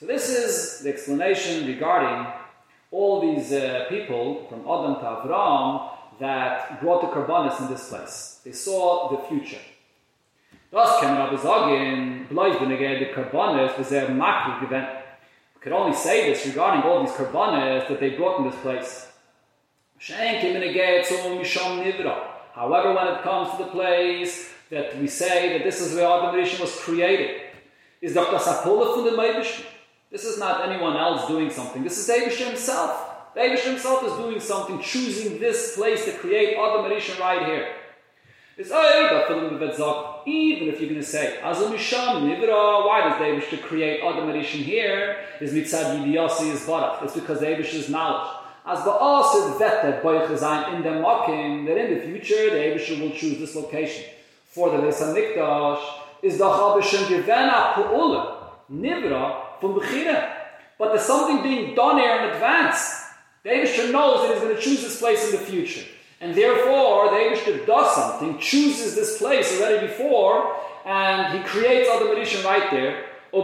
[0.00, 2.26] So this is the explanation regarding
[2.92, 8.40] all these uh, people from Adam to Avram that brought the Karbanis in this place.
[8.44, 9.60] They saw the future.
[10.70, 14.88] Man aber sagen, bleib bin ich die Karbonis, was er makri gewinnt.
[15.54, 19.08] We could only say this regarding all these Karbonis that they brought in this place.
[22.54, 26.34] However, when it comes to the place that we say that this is where Adam
[26.34, 27.42] Rishon was created,
[28.00, 29.64] is das Apollo von dem Eibishter.
[30.12, 31.82] This is not anyone else doing something.
[31.82, 33.34] This is David himself.
[33.34, 37.74] David himself is doing something, choosing this place to create Adam Rishon right here.
[38.58, 43.56] It's oh, even if you're going to say Azam Misham Nivra, why does David to
[43.56, 45.24] create Adam Rishon here?
[45.40, 47.02] Is mitzad Yidiyasi is Barach.
[47.02, 48.36] It's because David's knowledge.
[48.66, 53.16] As the Asid Vete Boich in the mocking that in the future the Abishah will
[53.16, 54.04] choose this location
[54.44, 55.82] for the Beis Hamikdash
[56.22, 60.34] is the Chabishim Givena Pu'ula Nivra from Bechira.
[60.78, 63.04] But there's something being done here in advance.
[63.44, 65.86] The Abishah knows that he's going to choose this place in the future.
[66.20, 72.08] And therefore, the Abishter does something, chooses this place already before, and he creates Adam
[72.08, 73.06] Rishon right there.
[73.32, 73.38] So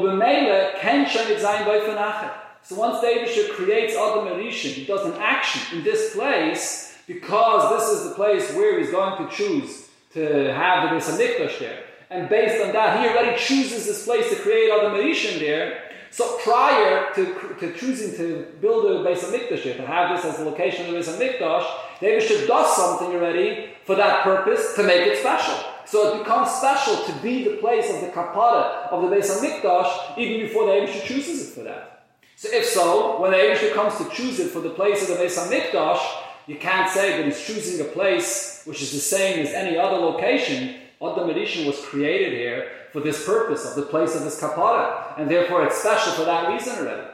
[2.76, 7.88] once the Abishter creates Adam Rishon, he does an action in this place, because this
[7.96, 11.84] is the place where he's going to choose to have the Beis there.
[12.10, 15.84] And based on that, he already chooses this place to create Adam Rishon there.
[16.10, 20.38] So prior to, to choosing to build a Beis HaMikdash here, to have this as
[20.38, 24.82] the location of the Beis HaMikdash, the Abishah does something already for that purpose to
[24.82, 25.56] make it special.
[25.86, 29.42] So it becomes special to be the place of the kapara of the base of
[29.42, 32.06] HaMikdash even before the Abishah chooses it for that.
[32.36, 35.14] So if so, when the Abishah comes to choose it for the place of the
[35.14, 36.00] base of HaMikdash,
[36.46, 39.96] you can't say that he's choosing a place which is the same as any other
[39.96, 40.76] location.
[41.00, 45.30] Adam Rishon was created here for this purpose of the place of this kapara, and
[45.30, 47.06] therefore it's special for that reason already.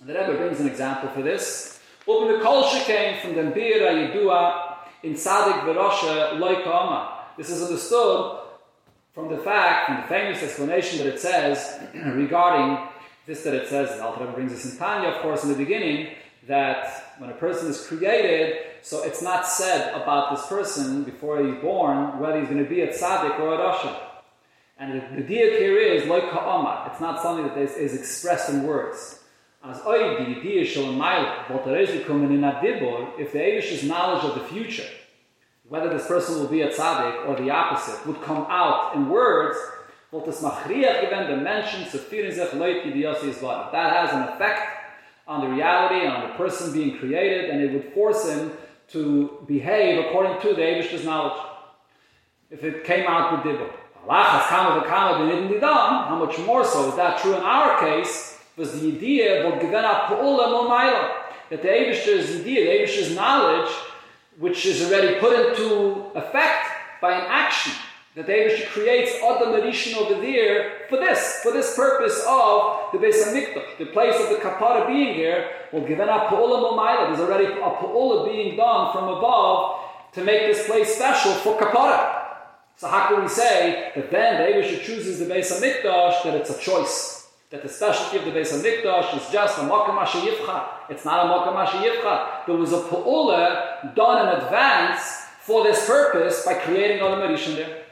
[0.00, 1.80] And the Rebbe brings an example for this.
[2.06, 7.10] Open the kol came from the Bira Yedua in Sadik Verosha Loikama.
[7.36, 8.40] This is understood
[9.12, 12.88] from the fact, from the famous explanation that it says regarding
[13.26, 16.14] this that it says, and Alter brings this in Tanya, of course, in the beginning,
[16.48, 21.60] that when a person is created, so it's not said about this person before he's
[21.60, 23.96] born whether he's going to be a tzaddik or a rasha.
[24.78, 26.90] And the, the here is like ka'amar.
[26.90, 29.20] It's not something that is, is expressed in words.
[29.64, 34.88] As but there is coming in a dibor, if the Abish's knowledge of the future,
[35.68, 39.58] whether this person will be a tzaddik or the opposite, would come out in words,
[43.72, 44.77] That has an effect
[45.28, 48.50] on the reality and on the person being created, and it would force him
[48.88, 51.38] to behave according to the Abish's knowledge.
[52.50, 53.70] If it came out with dibur.
[56.08, 58.38] How much more so is that true in our case?
[58.56, 59.52] Was the idea of
[61.50, 63.70] that the Abish's idea, the Abish's knowledge,
[64.38, 66.68] which is already put into effect
[67.00, 67.72] by an action,
[68.18, 72.98] that the Abish creates Adam Rishon over there for this, for this purpose of the
[72.98, 75.48] Beis Hamikdash, the place of the Kapara being here.
[75.72, 80.52] Well, given up Pa'ula Momaila, there's already a Pa'ula being done from above to make
[80.52, 82.24] this place special for Kapara.
[82.74, 86.50] So how can we say that then the Abisha chooses the Beis Hamikdash, that it's
[86.50, 87.28] a choice?
[87.50, 90.66] That the specialty of the Beis Hamikdash is just a Makam Yivcha.
[90.90, 92.46] It's not a Makam Yivcha.
[92.46, 97.84] There was a Pu'ula done in advance for this purpose by creating Adam Rishon there.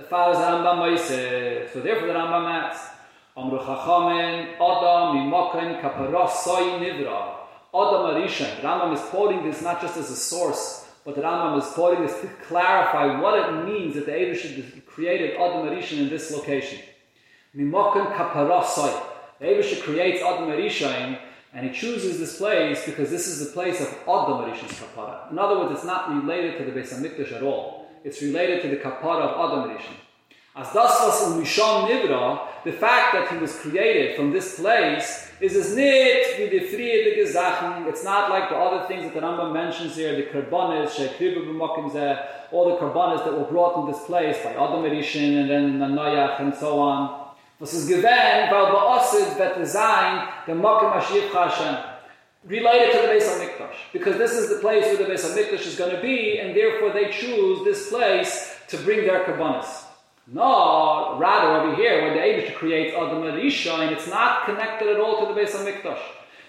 [0.00, 1.70] The father's Rambam Moise.
[1.74, 2.88] So therefore the Rambam asks,
[3.36, 7.34] Amru Chachamen, Adam, Mimokan, Soy, Nivra.
[7.74, 8.62] Adam Rishon.
[8.62, 12.18] Rambam is quoting this not just as a source but the Rambam is quoting this
[12.22, 16.78] to clarify what it means that the Eibush created Adam Arishan in this location.
[17.54, 19.02] Mimokan kaparasai.
[19.38, 21.18] The Eibush creates Adam Arishan
[21.52, 25.30] and he chooses this place because this is the place of Adam Arishan's kapara.
[25.30, 27.79] In other words, it's not related to the Beis Hamikdash at all.
[28.02, 29.96] It's related to the kapara of Adam Arishan.
[30.56, 35.30] As das was in Misham Nivra, the fact that he was created from this place
[35.38, 37.86] is as nit wie die friedige Sachen.
[37.86, 42.26] It's not like the other things that the Rambam mentions here, the karbonis, shekribu zeh,
[42.50, 46.40] all the karbonis that were brought in this place by Adam Erishin and then Noach
[46.40, 47.28] and so on.
[47.58, 51.89] Was is given, weil ba'osid bet design the mokim Mashiach Hashem
[52.44, 53.74] related to the Beis HaMikdash.
[53.92, 56.92] Because this is the place where the Beis HaMikdash is going to be, and therefore
[56.92, 59.84] they choose this place to bring their karbonis.
[60.26, 65.00] No, rather over here, when the Abish creates Adam Arisha, and it's not connected at
[65.00, 66.00] all to the Beis Hamikdash.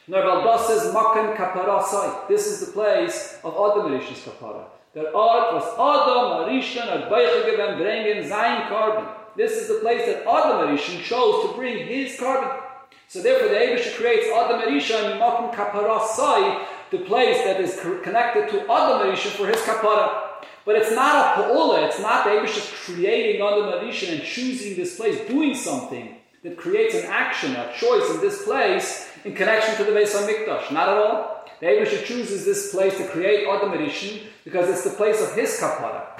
[0.09, 2.27] Nervaldos says Makan Kaparasai.
[2.27, 4.65] This is the place of Adam Arisha's Kapara.
[4.93, 9.05] Der Ort was Adam Arishan at Beichegeben bringing sein carbon.
[9.37, 12.49] This is the place that Adam Arishan chose to bring his carbon.
[13.11, 18.49] So therefore, the Abish creates Adam Arisha and Makan Kaparasai, the place that is connected
[18.51, 20.29] to Adam Arisha for his Kapara.
[20.63, 24.95] But it's not a pa'ula, it's not the Abish creating under Marishan and choosing this
[24.95, 29.83] place, doing something that creates an action, a choice in this place in connection to
[29.83, 30.71] the Beis HaMikdash.
[30.71, 31.45] Not at all.
[31.59, 35.59] The Abish chooses this place to create Adam Marishan because it's the place of his
[35.59, 36.17] kapara.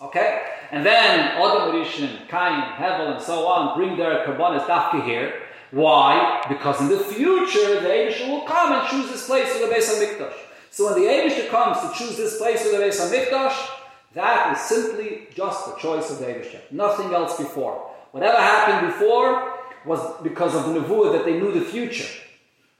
[0.00, 0.46] Okay?
[0.72, 5.44] And then Adam Marishan, Cain, Hevel, and so on bring their karbanis dafki here.
[5.70, 6.44] Why?
[6.48, 9.88] Because in the future, the Abish will come and choose this place for the Beis
[9.88, 10.34] HaMikdash.
[10.70, 13.70] So when the Abishter comes to choose this place for the Beis Hamikdash,
[14.14, 16.60] that is simply just the choice of the Abishter.
[16.70, 17.90] Nothing else before.
[18.12, 22.08] Whatever happened before was because of the nevuah that they knew the future.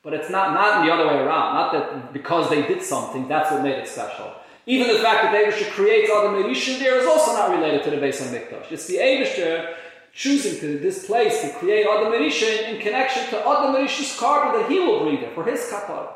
[0.03, 1.55] But it's not, not the other way around.
[1.55, 4.33] Not that because they did something, that's what made it special.
[4.67, 7.91] Even the fact that the Abishter creates Adam Erishin there is also not related to
[7.91, 8.71] the Beis Hamikdash.
[8.71, 9.75] It's the Abishter
[10.19, 14.69] choosing to this place to create Adam Erishin in connection to Adam Erishin's carbon that
[14.69, 16.09] he will bring there for his kapara.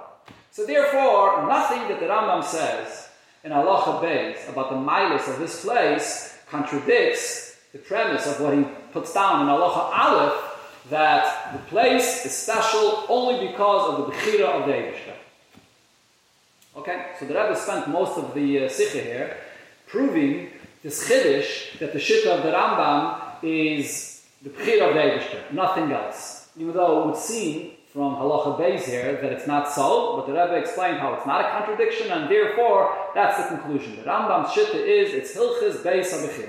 [0.50, 3.09] So therefore, nothing that the Rambam says
[3.44, 8.64] in Allah Beis about the milas of this place contradicts the premise of what he
[8.92, 14.48] puts down in Allah Aleph that the place is special only because of the Bechira
[14.48, 15.14] of the Eibishter.
[16.76, 19.36] Okay, so the Rebbe spent most of the uh, Sikha here
[19.86, 20.50] proving
[20.82, 25.93] this Chiddush that the Shitta of the Rambam is the Bechira of the Eibishter, nothing
[25.93, 26.49] else.
[26.57, 30.32] Even though it would seem from Halacha Beis here that it's not so, but the
[30.32, 33.97] Rebbe explained how it's not a contradiction, and therefore that's the conclusion.
[33.97, 36.49] The Rambam's Shitta is it's Hilchis Beis HaBechir.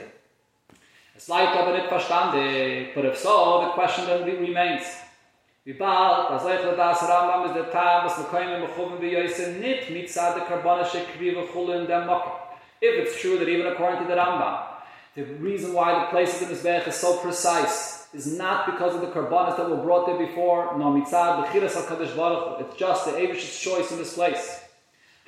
[1.15, 4.83] It's like aber nicht verstandig, but if so, the question then remains.
[5.65, 9.59] Wie bald, als euch das Rambam ist der Tag, was wir können mechuven wie Yosef
[9.59, 12.31] nicht mit Zad der Karbonische Krive Chule dem Mokke.
[12.81, 14.59] If it's true that even according to the Rambam,
[15.15, 19.01] the reason why the place of the Mizbech is so precise is not because of
[19.01, 23.11] the karbanas that were brought there before, no mitzad, bechiras HaKadosh Baruch It's just the
[23.11, 24.59] Avish's choice in this place.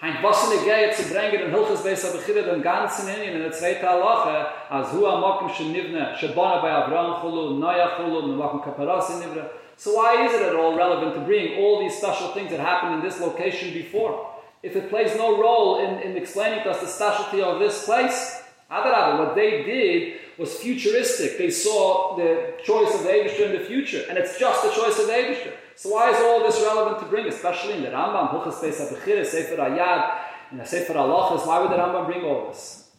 [0.02, 3.52] Hein was in der zu bringen in Hilches Beis HaBechira den ganzen Indien in der
[3.52, 9.30] zweite Halacha, als hu amokim shenivne, shebana bei Avraham chulu, Noach chulu, nemokim kaparas in
[9.30, 9.50] Nivra.
[9.78, 12.96] So why is it at all relevant to bring all these special things that happened
[12.96, 14.32] in this location before?
[14.64, 18.42] If it plays no role in, in explaining to us the specialty of this place,
[18.68, 21.38] What they did was futuristic.
[21.38, 25.00] They saw the choice of the Abishter in the future, and it's just the choice
[25.00, 25.54] of the Abishter.
[25.76, 29.26] So why is all this relevant to bring, especially in the Rambam, Hilchas Beis HaBechira,
[29.26, 30.20] Sefer Ayad,
[30.52, 32.90] and the Sefer Halachas, why would the Rambam bring all this?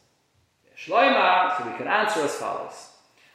[0.77, 2.91] Shloima, so we can answer as follows.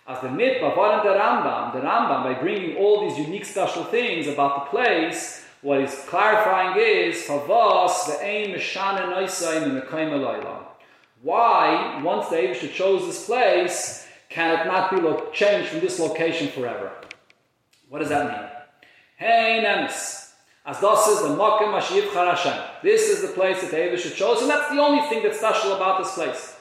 [0.07, 4.27] As the mit bavaran the Rambam, the Rambam, by bringing all these unique special things
[4.27, 10.09] about the place, what he's clarifying is, Favas, the aim Meshana Noisaim in the Kaim
[11.21, 15.99] Why, once the Abisha chose this place, can it not be lo- changed from this
[15.99, 16.91] location forever?
[17.89, 18.49] What does that mean?
[19.17, 20.31] Hey, Nemes.
[20.65, 22.53] As das is the Makkah Mashiach Hashem.
[22.83, 25.73] This is the place that the Abisha chose, and that's the only thing that's special
[25.73, 26.55] about this place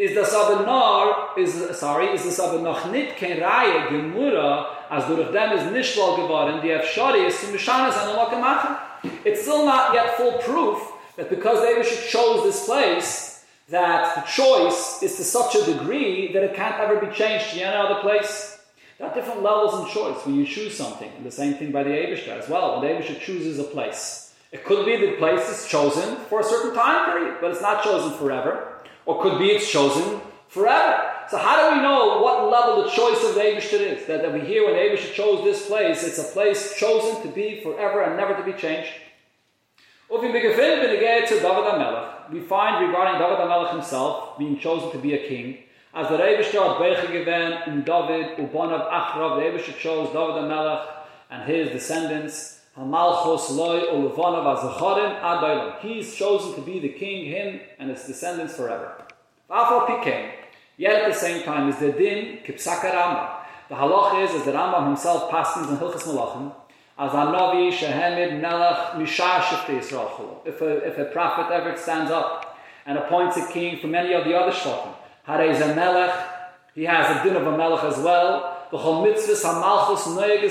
[0.00, 5.28] is the nur is sorry is the aber noch nit kein reihe gemura as durch
[5.74, 8.78] is wohl geworden die afshari is zum shanas an lo gemacht
[9.24, 13.29] it's still not yet full proof that because should chose this place
[13.70, 17.60] that the choice is to such a degree that it can't ever be changed to
[17.60, 18.58] any other place
[18.98, 21.82] there are different levels in choice when you choose something and the same thing by
[21.82, 25.48] the Abishta as well when the Abishta chooses a place it could be the place
[25.48, 29.46] is chosen for a certain time period but it's not chosen forever or could be
[29.46, 31.10] it's chosen forever.
[31.30, 34.06] So how do we know what level the choice of the Abishter is?
[34.06, 37.28] That, that we hear when the Abishter chose this place, it's a place chosen to
[37.28, 38.90] be forever and never to be changed.
[40.10, 40.18] We
[42.40, 45.58] find regarding David HaMelech himself being chosen to be a king,
[45.94, 50.86] as the had Beiche given in David, Ubanav Achrav, the Rebishter chose David HaMelech
[51.30, 57.60] and his descendants Hamalchos loy uluvanav azacharim He is chosen to be the king, him
[57.78, 59.04] and his descendants forever.
[59.50, 60.30] V'afal pikem.
[60.76, 63.28] Yet at the same time is the din kipsaka Rambam.
[63.68, 66.52] The halach is, as the Rambam himself passes in Hilchas Malachim,
[67.00, 69.00] as shehemid melech
[70.44, 74.24] If a, if a prophet ever stands up and appoints a king from any of
[74.24, 74.92] the other shlokim,
[75.26, 76.14] harei a melech,
[76.74, 78.66] he has a din of a melech as well.
[78.70, 80.44] The whole mitzvahs hamalchus noyeg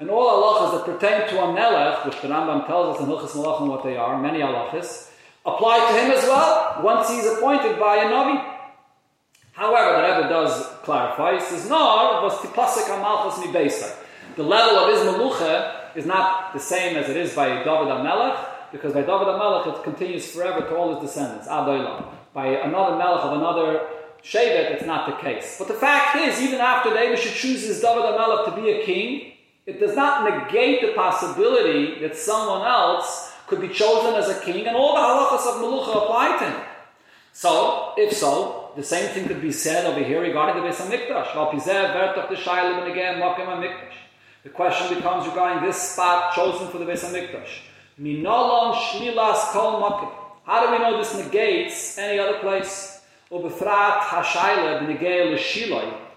[0.00, 3.30] in all halachas that pertain to a melech, which the Rambam tells us in Hilchas
[3.30, 5.10] Malachim what they are, many halachas,
[5.46, 8.54] apply to him as well once he's appointed by a Navi.
[9.52, 14.92] However, the Rebbe does clarify, he says, no, was tipasik amalchas mi The level of
[14.92, 19.28] his melucha is not the same as it is by David HaMelech, because by David
[19.28, 22.04] HaMelech it continues forever to all his descendants, Adoilam.
[22.34, 23.86] By another melech of another
[24.22, 25.56] Shevet, it's not the case.
[25.58, 29.32] But the fact is, even after David chooses David HaMelech to be a king,
[29.64, 34.66] it does not negate the possibility that someone else could be chosen as a king
[34.66, 36.60] and all the halachas of Melucha apply to him.
[37.32, 41.34] So, if so, the same thing could be said over here regarding the Beis HaMikdash.
[44.46, 47.62] The question becomes regarding this spot chosen for the Beis HaMikdash.
[48.00, 50.08] Minolon shlilas kol makim.
[50.44, 53.00] How do we know this negates any other place?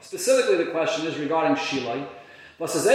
[0.01, 2.05] Specifically, the question is regarding Shiloi.
[2.59, 2.85] That's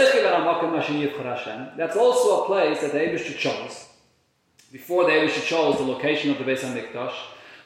[1.96, 3.88] also a place that the Abishah chose.
[4.70, 7.12] Before the Abishah chose the location of the Beis HaMikdash.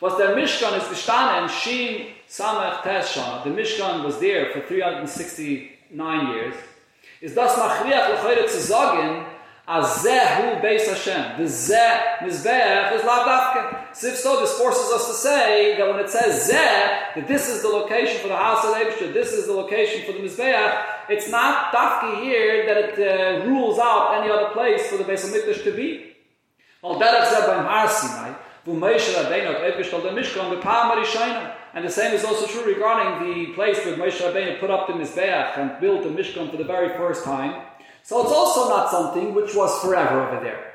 [0.00, 3.12] Was der Mishkan is gestanden Shin Samach Tes
[3.44, 6.54] The Mishkan was there for 369 years.
[7.20, 9.26] Is das machriach lechoyre zu sagen,
[9.68, 11.36] zehu beis Hashem.
[11.36, 13.94] The zeh mizbeach is lav dafke.
[13.94, 17.68] So this forces us to say that when it says zeh, that this is the
[17.68, 21.72] location for the house of Abishah, this is the location for the mizbeach, it's not
[21.72, 25.72] dafke here that it uh, rules out any other place for the Beis HaMikdash to
[25.72, 26.14] be.
[26.82, 31.57] Well, derech zeh beim Har Sinai, wo Moshe Rabbeinu hat aufgestellt der Mishkan, bepam Arishaina.
[31.74, 34.94] And the same is also true regarding the place where Moshe Rabbeinu put up the
[34.94, 37.62] Mizbeach and built the Mishkan for the very first time.
[38.02, 40.72] So it's also not something which was forever over there.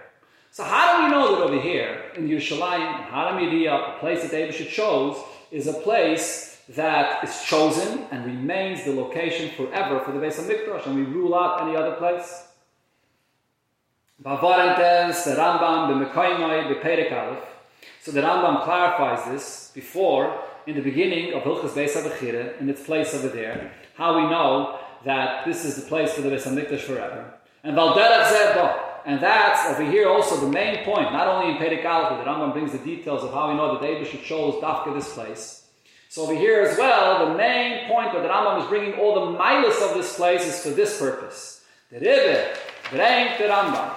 [0.51, 4.53] So how do we know that over here in Yerushalayim, Haram the place that David
[4.69, 5.17] chose,
[5.49, 10.85] is a place that is chosen and remains the location forever for the Beis HaMikdash,
[10.85, 12.47] and we rule out any other place?
[14.23, 17.41] Bavarentes, the Rambam, the the
[18.01, 22.83] So the Rambam clarifies this before, in the beginning of Hilchas Beis HaBechira, in its
[22.83, 26.81] place over there, how we know that this is the place for the Beis Hamikdash
[26.81, 27.33] forever.
[27.63, 31.85] And Valderach Zeba, and that's over here also the main point, not only in Perek
[31.85, 34.93] Aleph, the Rambam brings the details of how we know that David should chose Dafka
[34.93, 35.67] this place.
[36.09, 39.37] So over here as well, the main point that the Rambam is bringing all the
[39.37, 41.65] milas of this place is for this purpose.
[41.91, 42.55] The Rebbe
[42.91, 43.93] bringt the Rambam.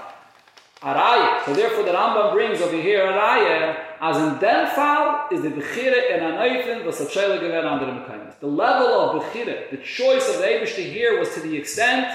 [0.82, 1.44] Araya.
[1.44, 6.14] So therefore the Rambam brings over here Araya as in dem Fall is the Bechire
[6.14, 10.40] in Anoifen was a Shele Gewer under the The level of Bechire, the choice of
[10.40, 12.06] the Eibishter here was to the extent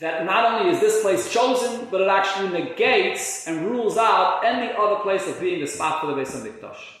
[0.00, 4.72] that not only is this place chosen, but it actually negates and rules out any
[4.76, 7.00] other place of being the spot for the Beis HaMikdash.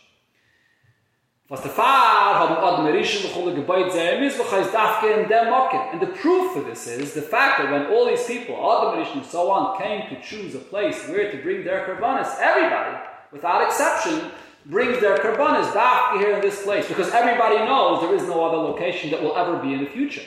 [1.50, 5.92] Was the Far haben Adam Rishon b'chol gebayt zeh mizbach is dafke in dem mokken.
[5.92, 9.18] And the proof for this is the fact that when all these people, Adam Rishon
[9.18, 12.96] and so on, came to choose a place where to bring their karbanis, everybody,
[13.34, 14.30] without exception,
[14.66, 18.56] brings their karbanis back here in this place because everybody knows there is no other
[18.56, 20.22] location that will ever be in the future.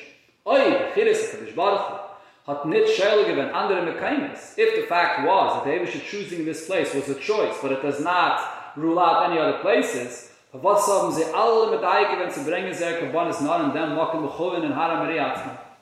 [4.57, 7.99] If the fact was that David choosing this place was a choice, but it does
[7.99, 10.29] not rule out any other places,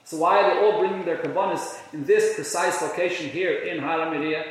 [0.07, 4.11] So why are they all bringing their Karbanis in this precise location here in Hara
[4.11, 4.43] Miria?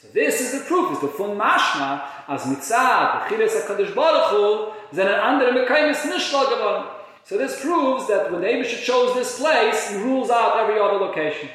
[0.00, 4.96] So this is the proof, is the fun mashma, as mitzad, b'chiles HaKadosh Baruch Hu,
[4.96, 6.86] zenen andere mekaymis nishla geworden.
[7.24, 11.50] So this proves that when Abisha chose this place, he rules out every other location.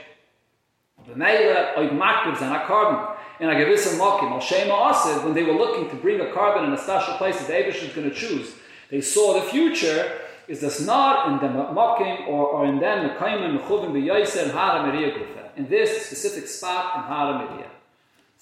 [1.08, 5.44] The Meile, oig makriv, zan ha in a gewisse mokim, al shema asid, when they
[5.44, 8.08] were looking to bring a korban in a special place that the Abish is going
[8.08, 8.54] to choose,
[8.92, 13.60] they saw the future is this not in the mokim or, or in them mekayim
[13.60, 17.72] mechuvim b'yoyse and hara in this specific spot in hara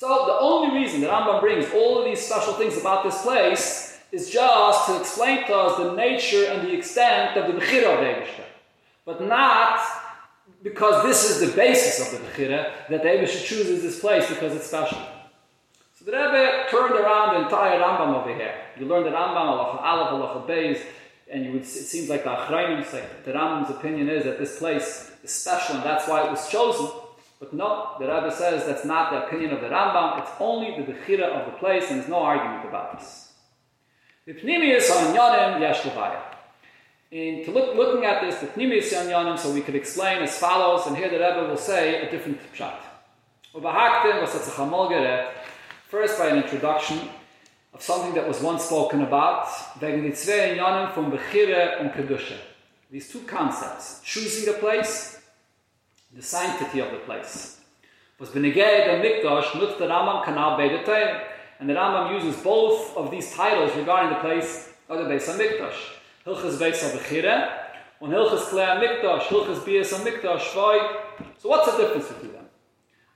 [0.03, 3.97] So the only reason that Rambam brings all of these special things about this place
[4.11, 8.01] is just to explain to us the nature and the extent of the Bechira of
[8.01, 8.43] the
[9.05, 9.79] but not
[10.61, 14.67] because this is the basis of the Bechira, that Abisha chooses this place because it's
[14.67, 14.97] special.
[15.97, 18.55] So the Rebbe turned around the entire Rambam over here.
[18.77, 20.81] You learned the Rambam, Allah Aleph, Allah Beis,
[21.31, 24.59] and you would, it seems like the Achrayim say, the Rambam's opinion is that this
[24.59, 26.89] place is special and that's why it was chosen.
[27.43, 30.93] But no, the Rebbe says that's not the opinion of the Rambam, it's only the
[30.93, 33.33] Bechira of the place and there's no argument about this.
[34.25, 35.85] The Pnimius on Yonim Yesh
[37.11, 40.87] and to look, looking at this, the Pnimis Yanyanim, so we could explain as follows,
[40.87, 42.77] and here the Rebbe will say a different pshat.
[45.89, 47.09] First, by an introduction
[47.73, 49.47] of something that was once spoken about,
[49.79, 52.37] from Bechire and Kedusha.
[52.89, 55.22] These two concepts, choosing a place,
[56.15, 57.59] the sanctity of the place.
[58.19, 61.23] Was Beneged and Mikdash, Nut the Rambam Kanal Beidetayim.
[61.59, 65.73] And the Rambam uses both of these titles regarding the place of the Beis HaMikdash.
[66.25, 67.51] Hilchas Beis HaBechira,
[68.01, 70.97] and Hilchas Klei HaMikdash, Hilchas Bias HaMikdash, Shvoi.
[71.39, 72.45] So what's the difference between them?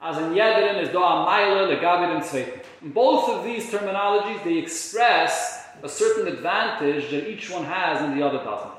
[0.01, 2.59] As in Yederin is Doa Maila, Legabit, and Tzveitim.
[2.81, 8.19] In both of these terminologies, they express a certain advantage that each one has and
[8.19, 8.71] the other doesn't.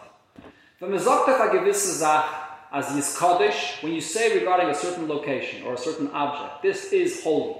[0.80, 4.74] Wenn man sagt auf eine gewisse Sache, as is Kaddish, when you say regarding a
[4.74, 7.56] certain location or a certain object, this is holy.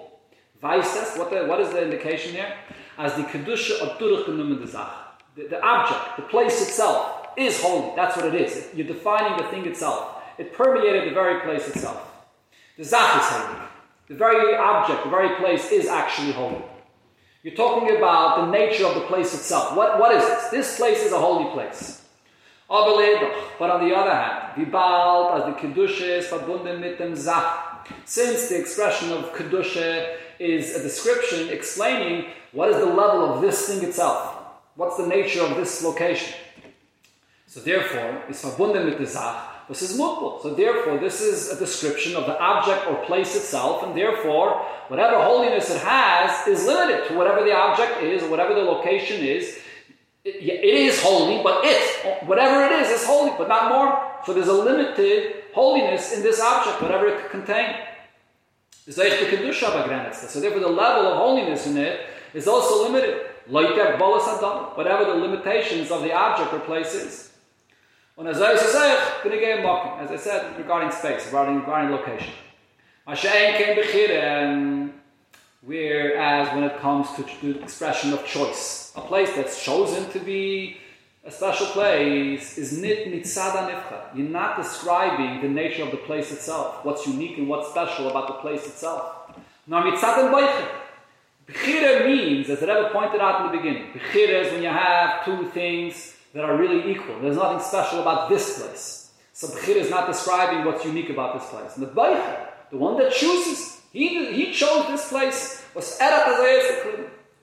[0.62, 2.52] Weiß what, what is the indication here?
[2.98, 7.94] As the Kedusha of the, the object, the place itself, is holy.
[7.94, 8.68] That's what it is.
[8.74, 10.20] You're defining the thing itself.
[10.36, 12.10] It permeated the very place itself.
[12.76, 13.58] The Zach is holy.
[14.08, 16.62] The very object, the very place is actually holy.
[17.42, 19.76] You're talking about the nature of the place itself.
[19.76, 20.48] What, what is this?
[20.50, 22.02] This place is a holy place.
[22.68, 26.30] But on the other hand, Vibalt, as the Kedusha is
[26.80, 27.86] mit dem Zach.
[28.04, 33.66] Since the expression of Kedusha is a description explaining what is the level of this
[33.66, 34.34] thing itself.
[34.74, 36.34] What's the nature of this location?
[37.46, 39.66] So therefore, it's verbunden mit der Sach.
[39.68, 40.42] This is mutbul.
[40.42, 45.22] So therefore, this is a description of the object or place itself, and therefore, whatever
[45.22, 49.58] holiness it has is limited to whatever the object is, whatever the location is.
[50.24, 54.02] It, is holy, but it, whatever it is, is holy, but not more.
[54.24, 57.76] For there's a limited holiness in this object, whatever it could contain.
[58.90, 62.00] So therefore, the level of holiness in it
[62.34, 67.30] is also limited whatever the limitations of the object or place is.
[68.18, 72.32] As I said regarding space, regarding, regarding location.
[75.62, 80.78] Whereas when it comes to the expression of choice, a place that's chosen to be
[81.24, 84.16] a special place is nit mitzada nifcha.
[84.16, 88.28] You're not describing the nature of the place itself, what's unique and what's special about
[88.28, 89.32] the place itself.
[89.66, 90.30] Nor mitzada
[91.46, 95.24] Bechira means, as the Rebbe pointed out in the beginning, Bechira is when you have
[95.24, 97.18] two things that are really equal.
[97.20, 99.12] There's nothing special about this place.
[99.32, 101.76] So Bechira is not describing what's unique about this place.
[101.76, 105.98] And the Beicha, the one that chooses, he, he chose this place, was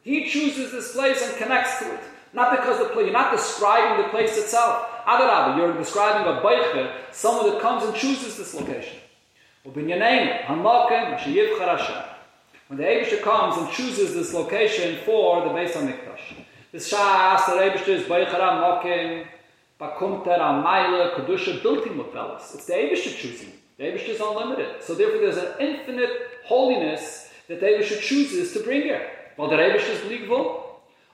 [0.04, 2.00] He chooses this place and connects to it.
[2.34, 4.88] Not because the place, you're not describing the place itself.
[5.06, 9.00] Adarabah, you're describing a Beicha, someone that comes and chooses this location.
[9.64, 9.94] When the
[12.84, 16.44] Abisha comes and chooses this location for the Beis HaMikdash.
[16.72, 19.26] This Shas, the Abisha is Beichara Mokim,
[19.80, 22.00] Bakumter Amayla, Kedusha, built in.
[22.00, 23.54] It's the Abisha choosing.
[23.78, 24.84] The Abisha is unlimited.
[24.84, 29.06] So therefore there's an infinite holiness that the Abisha chooses to bring her.
[29.38, 30.62] Well, the Abisha is believable.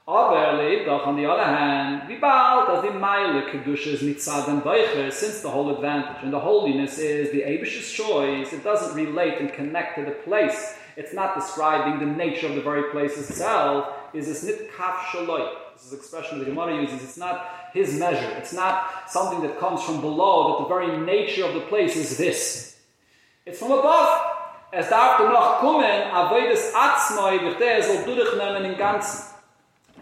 [0.08, 5.42] Aber on the other hand, wie bald as the Meile Kedusha mitzad and Beicher, since
[5.42, 9.96] the whole advantage and the holiness is the Abish's choice, it doesn't relate and connect
[9.98, 10.76] to the place.
[10.98, 13.90] It's not describing the nature of the very place itself.
[14.14, 15.54] Is this nit kaf shaloi?
[15.76, 17.04] This is expression that the Gemara uses.
[17.04, 18.32] It's not his measure.
[18.38, 22.18] It's not something that comes from below, that the very nature of the place is
[22.18, 22.80] this.
[23.46, 24.31] It's from above.
[24.74, 29.32] Es darf du noch kommen, avoides atzmoi, b'chteh, soll durchnehmen in ganzen.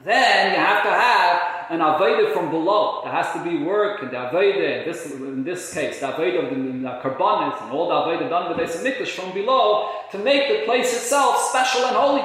[0.05, 1.41] Then you have to have
[1.71, 3.01] an Aveda from below.
[3.03, 6.45] There has to be work and the Aveda, in this, in this case, the Aveda
[6.45, 10.17] of the, the Karbanis and all the Aveda done the base Mikdash from below to
[10.19, 12.23] make the place itself special and holy.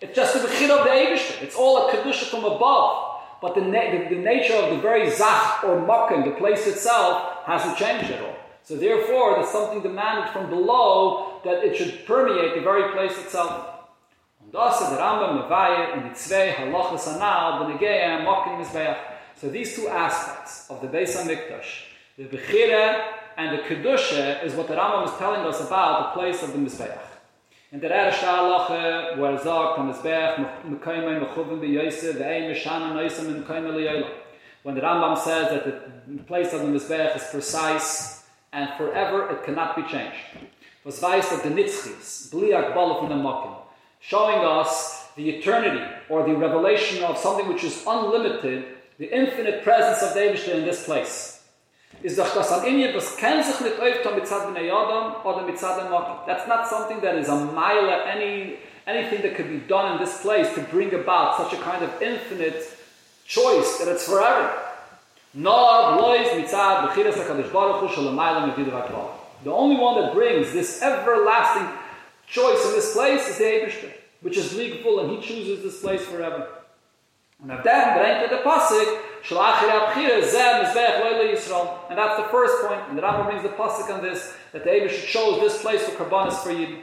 [0.00, 1.42] It's just the Bechir of the Eibishter.
[1.42, 3.20] It's all a Kedusha from above.
[3.40, 7.44] But the, na- the, the, nature of the very Zach or Makkah, the place itself,
[7.44, 8.31] hasn't changed at all.
[8.64, 13.68] So therefore, there's something demanded from below that it should permeate the very place itself.
[19.36, 21.86] So these two aspects of the Beis HaMikdash,
[22.16, 23.04] the Bechira
[23.36, 26.58] and the Kedusha, is what the Rambam is telling us about the place of the
[26.58, 26.98] Mizbeach.
[27.72, 28.18] The Mizbeach
[31.18, 31.60] mechuvim
[32.52, 34.10] mishana liyola.
[34.62, 35.64] When the Rambam says that
[36.06, 38.21] the place of the Mizbeach is precise
[38.52, 40.16] and forever it cannot be changed.
[40.84, 43.56] Was weiß that the Nitzchis, bli akbala the Mokim,
[44.00, 48.64] showing us the eternity or the revelation of something which is unlimited,
[48.98, 51.40] the infinite presence of David in this place.
[52.02, 52.94] Is doch was mit
[56.26, 60.20] That's not something that is a mile, any, anything that could be done in this
[60.20, 62.76] place to bring about such a kind of infinite
[63.26, 64.71] choice that it's forever.
[65.34, 69.10] No, blois mitzad b'chiras HaKadosh Baruch Hu shalamayla mevidu
[69.44, 71.68] The only one that brings this everlasting
[72.26, 76.04] choice in this place is the Ebershter, which is legal and he chooses this place
[76.04, 76.48] forever.
[77.40, 82.66] And then brengt the pasuk shalachir abchira zeh mizbech loyle Yisrael, and that's the first
[82.66, 82.82] point.
[82.90, 86.04] And the Rambam brings the pasuk on this that the Ebershter chose this place for
[86.04, 86.82] karbanis for Yidden.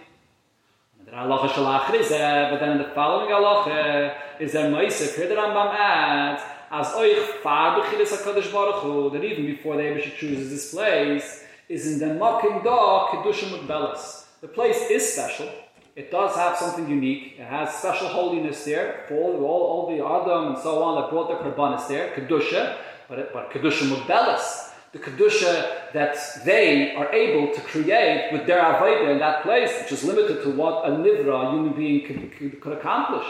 [1.06, 5.16] But then in the following halacha is there meisif.
[5.16, 6.42] Here the Rambam adds
[6.72, 11.44] as oich far b'chiras hakadosh baruch hu that even before the Ebershter chooses this place
[11.68, 14.28] is in the makim da kedushim belas.
[14.42, 15.50] The place is special.
[15.96, 17.36] It does have something unique.
[17.38, 21.10] It has special holiness there for all, all, all the Adam and so on that
[21.10, 22.78] brought the Karbanis there, Kedusha,
[23.10, 29.12] but, but Kedusha Mubelis, the Kedusha that they are able to create with their Aveda
[29.12, 32.62] in that place, which is limited to what a Nivra, a human being, could, could,
[32.62, 33.28] could accomplish.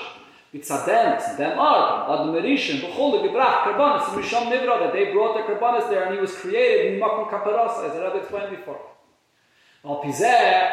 [0.53, 5.53] Bitzadem, them are, Adam Merishim, Bechol, Gebrach, Karbanis, and Misham Nivra, that they brought the
[5.53, 8.81] Karbanis there and he was created in Makom Kaparasa, as the have explained before.
[9.85, 10.71] Al Pizeh,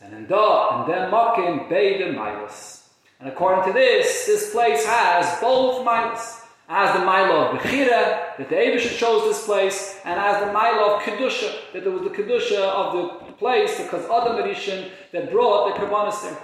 [0.00, 2.86] and da, and then makim beide milas.
[3.18, 6.44] And according to this, this place has both milas.
[6.70, 10.96] As the milo of Bechira, that the Abisha chose this place, and as the milo
[10.96, 15.74] of Kedusha, that there was the Kedusha of the place, because Adam Erishin that brought
[15.74, 16.38] the Karbanis there.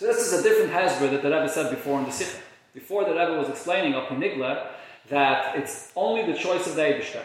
[0.00, 2.40] So this is a different hasbara that the Rebbe said before in the Sikh.
[2.72, 4.68] Before the Rebbe was explaining up in Nigla
[5.10, 7.22] that it's only the choice of the Abishter.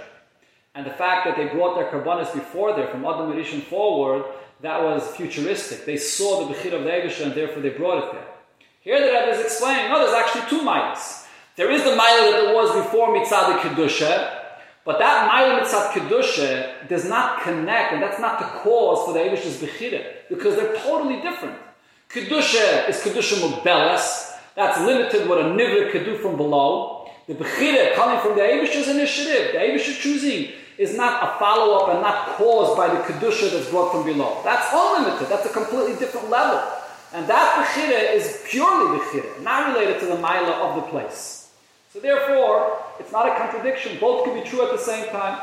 [0.73, 4.25] And the fact that they brought their Karbanis before there, from Adam Erishin forward,
[4.59, 5.85] that was futuristic.
[5.85, 8.27] They saw the Bechir of the Egesha and therefore they brought it there.
[8.81, 11.25] Here the Rebbe is explaining, no, there's actually two miles.
[11.55, 14.37] There is the mile that there was before Mitzad Kedusha,
[14.83, 19.19] but that mile Mitzad Kedusha does not connect, and that's not the cause for the
[19.19, 21.55] Egesha's Bechira, because they're totally different.
[22.09, 27.09] Kedusha is Kedusha Mubelas, that's limited what a Nivra could do from below.
[27.27, 31.89] The Bechira coming from the Egesha's initiative, the Egesha choosing is not a follow up
[31.89, 34.41] and not caused by the Kedusha that's brought from below.
[34.43, 35.27] That's unlimited.
[35.27, 36.61] That's a completely different level.
[37.13, 41.49] And that Bechira is purely Bechira, not related to the Maila of the place.
[41.91, 43.97] So therefore, it's not a contradiction.
[43.99, 45.39] Both can be true at the same time.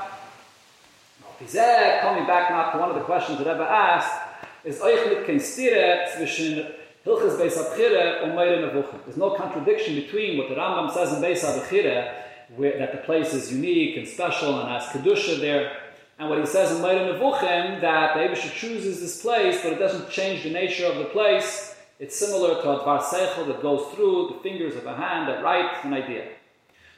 [1.39, 4.22] Coming back now to one of the questions that Rebbe asked,
[4.65, 6.67] is Euch kein Stire zwischen
[7.05, 9.01] Hilches Beis HaBchire und Moreh Nevuchim.
[9.05, 12.13] There's no contradiction between what the Rambam says in Beis HaBchire
[12.57, 15.73] where, that the place is unique and special and has kedusha there.
[16.19, 19.79] And what he says in Moreh Nevuchim that the Abisha chooses this place, but it
[19.81, 21.75] doesn't change the nature of the place.
[21.99, 25.43] It's similar to a dvar seichel that goes through the fingers of a hand that
[25.43, 26.29] write an idea.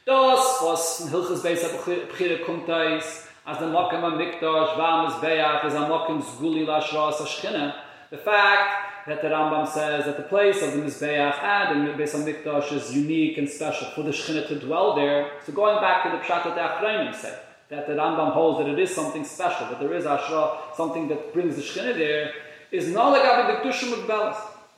[0.05, 5.85] Das was in Hilchas Beis Abchire Kumtais as the Mokim HaMikdash Vam Beach is a
[5.85, 7.75] Mokim Zguli Lashras Ashchina.
[8.09, 12.15] The fact that the Rambam says that the place of the Mizbeach and the Beis
[12.15, 15.31] HaMikdash is unique and special for the Shekhinah to dwell there.
[15.45, 17.39] So going back to the Pshat that the Achrayim said,
[17.69, 21.33] that the Rambam holds that it is something special, that there is Ashra, something that
[21.33, 22.31] brings the Shekhinah there,
[22.71, 24.37] is not like the Kedusha Mugbelas.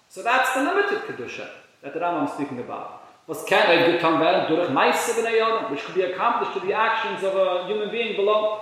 [0.10, 1.50] So that's the limited Kedusha
[1.84, 2.97] that the Rambam is speaking about.
[3.28, 6.74] Was can I become werden durch meiste bnei Adam, which could be accomplished through the
[6.74, 8.62] actions of a human being below.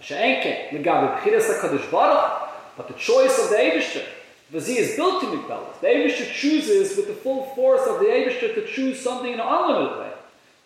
[0.00, 2.48] Mashenke, legabe bchiras HaKadosh Baruch,
[2.78, 4.04] but the choice of the Eibishter,
[4.50, 5.78] Vazi is built to Migdalas.
[5.82, 9.46] The Eibishter chooses with the full force of the Eibishter to choose something in an
[9.46, 10.12] unlimited way.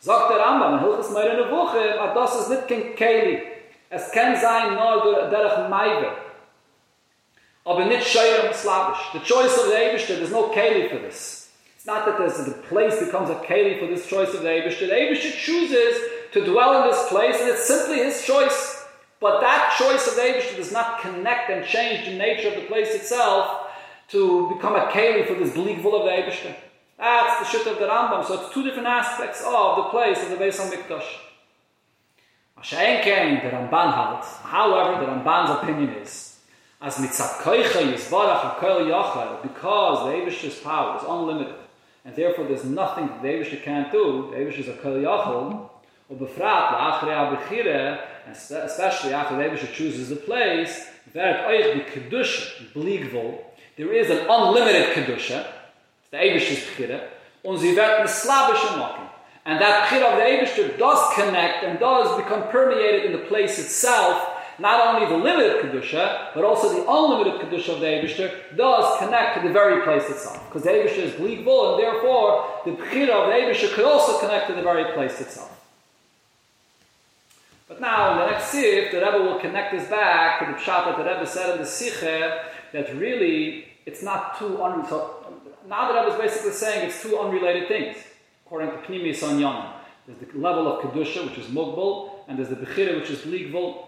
[0.00, 3.42] Sagt der Rambam, in Hilchas Moreh Nevuchim, a das is nit ken Keli.
[3.90, 6.12] Es ken sein nur derach Maive.
[7.66, 9.12] Aber nit Sheirem Slavish.
[9.12, 11.41] The choice of the Eibishter, there's no Keli for this.
[11.82, 14.86] It's not that there's, the place becomes a Keli for this choice of the Eibishter.
[14.86, 18.86] The Eibishter chooses to dwell in this place, and it's simply his choice.
[19.18, 22.68] But that choice of the Eibishter does not connect and change the nature of the
[22.68, 23.66] place itself
[24.10, 26.54] to become a Keli for this Bligvul of the Eibishter.
[26.98, 28.24] That's the shit of the Rambam.
[28.28, 31.02] So it's two different aspects of the place of the Beis HaMikdash.
[32.60, 34.24] Mashenkein, the Ramban halt.
[34.44, 36.38] However, the Ramban's opinion is,
[36.80, 41.56] as mitzat koicha yisbarach hakol yachal, because the Eibishter's power is unlimited,
[42.04, 45.70] and therefore there's nothing that the Eibishter can't do, the is a kol yachal,
[46.08, 48.00] or befrat la'achrei abechire,
[48.30, 53.38] especially after the Eibishter chooses the place, vert oich bi kedusha, bligvol,
[53.76, 55.46] there is an unlimited kedusha,
[56.10, 57.08] the Eibishter's Bechira,
[57.44, 59.08] und sie wird eine slavische Mocken.
[59.44, 63.58] And that Bechira of the Eibishter does connect and does become permeated in the place
[63.58, 64.28] itself,
[64.58, 69.40] not only the limited Kedusha, but also the unlimited Kedusha of the Eibishter does connect
[69.40, 70.44] to the very place itself.
[70.48, 74.48] Because the Eibishter is Gligvul, and therefore the Bechira of the Eibishter could also connect
[74.48, 75.48] to the very place itself.
[77.68, 80.84] But now, in the next Sif, the Rebbe will connect us back to the Pshat
[80.84, 82.42] that the Rebbe said in the Sikhe,
[82.72, 84.56] that really, it's not too
[84.88, 85.22] so
[85.68, 87.96] now that I was basically saying it's two unrelated things,
[88.44, 89.72] according to Pnimi Sanyan.
[90.06, 93.84] There's the level of Kedusha, which is Mugbal, and there's the Bechira, which is Ligvul.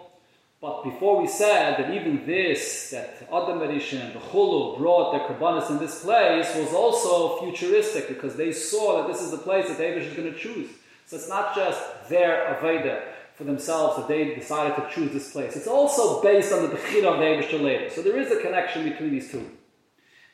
[0.64, 5.28] But before we said that even this, that Adam Erisha and the Chulu brought their
[5.28, 9.68] Karbanis in this place, was also futuristic because they saw that this is the place
[9.68, 10.70] that David is going to choose.
[11.04, 13.02] So it's not just their Aveda
[13.34, 15.54] for themselves that they decided to choose this place.
[15.54, 17.90] It's also based on the Bechira of David later.
[17.90, 19.46] So there is a connection between these two.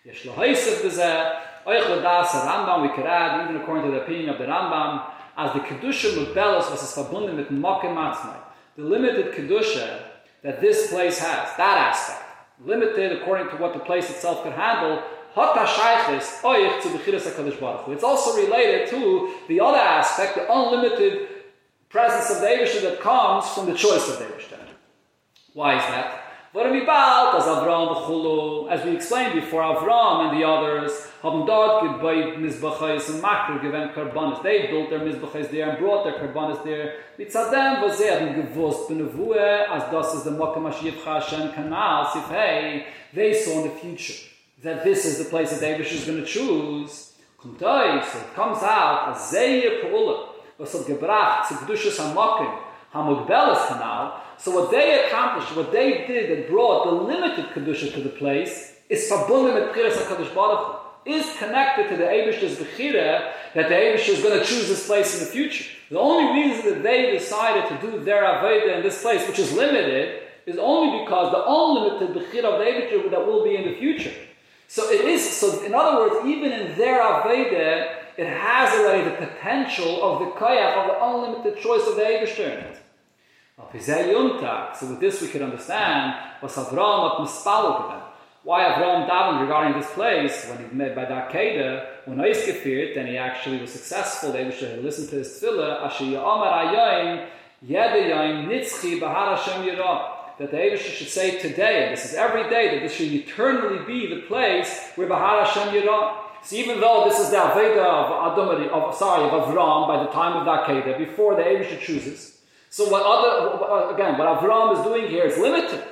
[0.04, 4.38] Yesh lo haisef bezeh, oich Rambam, we could add, even according to the opinion of
[4.38, 7.96] the Rambam, as the Kedusha Mugbelos was verbunden mit Mokim.
[8.76, 10.09] The limited Kedusha
[10.42, 12.24] that this place has, that aspect,
[12.64, 15.02] limited according to what the place itself could handle,
[17.92, 21.28] It's also related to the other aspect, the unlimited
[21.88, 24.58] presence of the Eivishter that comes from the choice of the Eivishter.
[25.54, 26.19] Why is that?
[26.52, 26.66] As
[28.84, 34.42] we explained before, Avram and the others haben dort Mizbachais and Makr given Karbanis.
[34.42, 36.96] They built their Mizbachais there and brought their Karbanis there.
[37.16, 42.84] Mitzadem was sie haben gewusst benevue, as das is the Mokkah Mashiach Hashem Kanal, Sifhei,
[43.14, 44.28] they saw in the future
[44.64, 47.12] that this is the place that David is going to choose.
[47.40, 53.66] Kumtai, so it comes out as Zeyer Pa'ula, was hat gebracht zu Kedushas HaMokim, HaMugbelas
[53.66, 58.08] Kanal, so what they accomplished, what they did that brought the limited Kedusha to the
[58.08, 63.74] place, is verbunden mit Chiras HaKadosh Baruch is connected to the Abish's Bechira that the
[63.74, 65.64] Abish is going to choose this place in the future.
[65.90, 69.52] The only reason that they decided to do their Aveda in this place, which is
[69.52, 73.76] limited, is only because the unlimited Bechira of the Abish that will be in the
[73.78, 74.12] future.
[74.68, 79.26] So it is, so in other words, even in their Aveda, it has already the
[79.26, 82.79] potential of the Koyach, of the unlimited choice of the Abish in it.
[83.72, 88.02] So with this we can understand was Avram at Mispalo
[88.42, 93.16] Why Avram davened regarding this place when he met by Dakeda, when Oiskefir, then he
[93.16, 95.82] actually was successful, they should listen to his tefillah.
[100.38, 103.84] That the Abishah should say today, and this is every day, that this should eternally
[103.84, 106.16] be the place where Bahar Hashem Yirah.
[106.42, 110.10] So even though this is the Aveda of Adam, of, sorry, of Avram by the
[110.10, 112.29] time of Dakeda, before the Abishah chooses,
[112.70, 115.82] so what other again, what Avram is doing here is limited.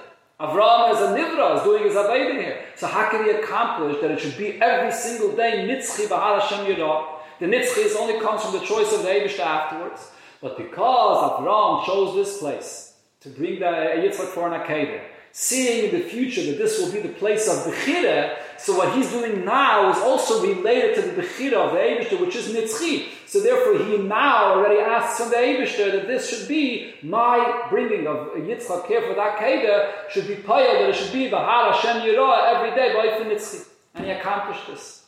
[0.40, 2.64] Avram as a nivra is doing his avodah here.
[2.76, 6.66] So how can he accomplish that it should be every single day nitzchi bahar Hashem
[6.66, 7.18] yirah?
[7.40, 10.12] The nitzchi only comes from the choice of the Eibushter afterwards.
[10.40, 15.02] But because Avram chose this place to bring the Yitzchak for an Akedah,
[15.32, 18.92] seeing in the future that this will be the place of the Bechira, so what
[18.94, 23.06] he's doing now is also related to the Bechira of the Eibishter, which is Nitzchi.
[23.26, 28.08] So therefore he now already asks from the Eibishter that this should be my bringing
[28.08, 32.02] of Yitzchak here for that Keda, should be Payal, that it should be Bahar Hashem
[32.02, 33.64] Yirah every day by Nitzchi.
[33.94, 35.04] And he accomplished this.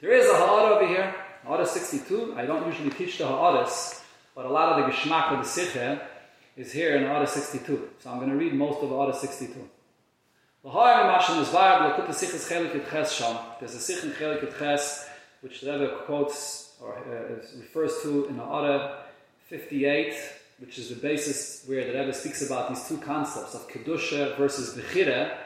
[0.00, 1.14] There is a Ha'ara over here,
[1.44, 2.34] Ha'ara 62.
[2.36, 4.02] I don't usually teach the Ha'aras,
[4.34, 6.08] but a lot of the Geshmak of the Sikha
[6.56, 7.90] is here in Order 62.
[8.00, 9.68] So I'm going to read most of Order 62.
[10.66, 13.38] Is viable, Chelik Ches Sham.
[13.60, 15.06] There's a Sikh in Chelik Ches,
[15.42, 19.00] which the Rebbe quotes, or uh, refers to in the Ara
[19.48, 20.14] 58,
[20.60, 24.74] which is the basis where the Rebbe speaks about these two concepts of Kedusha versus
[24.74, 25.36] Bechira,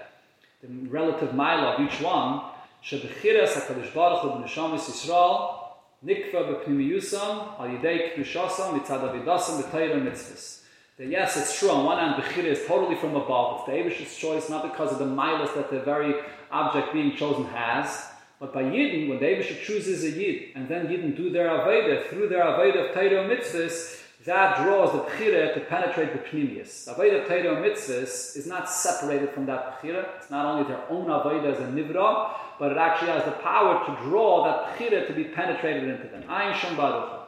[0.63, 2.41] the relative mile of each one,
[2.85, 5.59] Shebechiras HaKadosh Baruch Hu B'Neshamis Yisrael,
[6.07, 10.58] Nikva B'Pnimiyusam, Al Yidei Kedusha Mitzad Avidasam, B'Tayra Mitzvahs.
[10.99, 13.61] That yes, it's true, on one hand, Bechira is totally from above.
[13.61, 16.13] It's the Abish's choice, not because of the milas that the very
[16.51, 18.05] object being chosen has,
[18.41, 22.09] but by Yidden, when the Abish chooses a Yid, and then Yidden do their Aveda,
[22.09, 26.87] through their Aveda of Torah mitzvahs, that draws the Bechira to penetrate the Pnimius.
[26.87, 30.05] The Aveda of Torah mitzvahs is not separated from that Bechira.
[30.17, 33.87] It's not only their own Aveda as a Nivra, but it actually has the power
[33.87, 36.25] to draw that Bechira to be penetrated into them.
[36.29, 37.19] Ein Shem Baruch.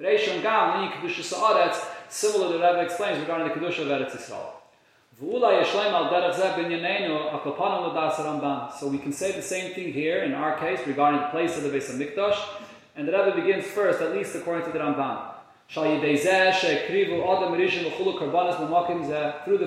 [0.00, 4.16] Reishon Gam, Ni Kedusha Sa'aretz, similar to the Rebbe explains regarding the Kedusha of Eretz
[4.16, 4.58] Yisrael.
[8.78, 11.62] So we can say the same thing here in our case regarding the place of
[11.64, 12.38] the Beis Hamikdash,
[12.96, 15.18] and the Rebbe begins first, at least according to the Ramban.
[15.72, 16.16] Through the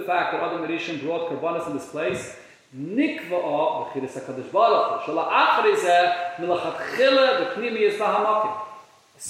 [0.01, 2.35] fact that other merishim brought karbanas in this place,
[2.75, 3.93] nikva'a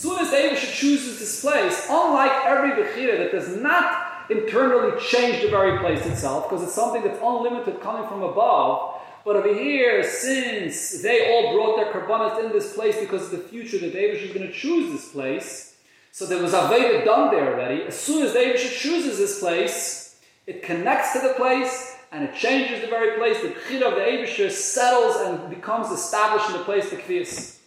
[0.01, 5.49] soon as David chooses this place, unlike every Bechira that does not internally change the
[5.49, 8.99] very place itself because it's something that's unlimited coming from above.
[9.23, 13.47] But over here, since they all brought their karbanas in this place because of the
[13.47, 15.75] future that David is going to choose this place,
[16.11, 17.83] so there was Aveda done there already.
[17.83, 22.81] As soon as David chooses this place, it connects to the place and it changes
[22.81, 23.41] the very place.
[23.41, 27.59] The Bechira of the Eibishter settles and becomes established in the place, the Kvias.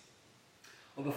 [0.97, 1.13] And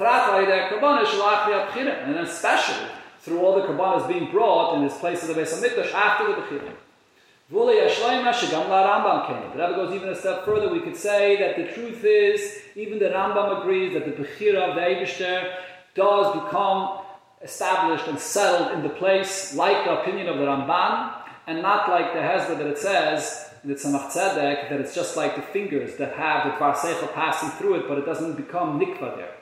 [2.16, 2.88] then especially,
[3.22, 6.34] through all the Kabbalas being brought in this place of the Beis HaMikdash after the
[6.34, 6.74] Bechira.
[7.50, 7.56] The
[9.56, 10.70] Rebbe goes even a step further.
[10.70, 14.76] We could say that the truth is, even the Rambam agrees that the Bechira of
[14.76, 15.56] the Eibishter
[15.96, 17.00] does become
[17.42, 21.14] established and settled in the place, like the opinion of the Ramban,
[21.48, 25.16] and not like the hasbara that it says in the Tzemach Tzedek, that it's just
[25.18, 29.16] like the fingers that have the Dvar passing through it, but it doesn't become nikva
[29.16, 29.39] there.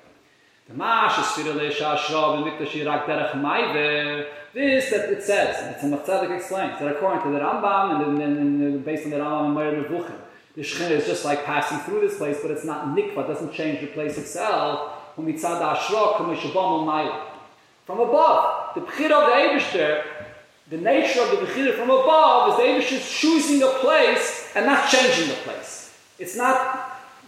[0.67, 4.25] The Mash is Derech Maiver.
[4.53, 8.83] This that it says, and it's in Tzedek explains, that according to the Rambam and,
[8.83, 10.19] based on the Rambam and Moreh Nevuchim,
[10.55, 13.79] the Shechina is just like passing through this place, but it's not nikva, doesn't change
[13.79, 14.91] the place itself.
[15.15, 15.29] From
[17.99, 20.03] above, the Bechira of the Eibishter,
[20.69, 24.89] the nature of the Bechira from above is the Eibishter choosing a place and not
[24.89, 25.97] changing the place.
[26.19, 26.76] It's not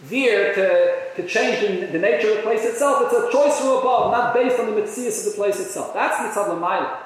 [0.04, 3.02] there to, to change the, the, nature of the place itself.
[3.04, 5.92] It's a choice from above, not based on the mitzias of the place itself.
[5.92, 6.98] That's mitzad l'mayla.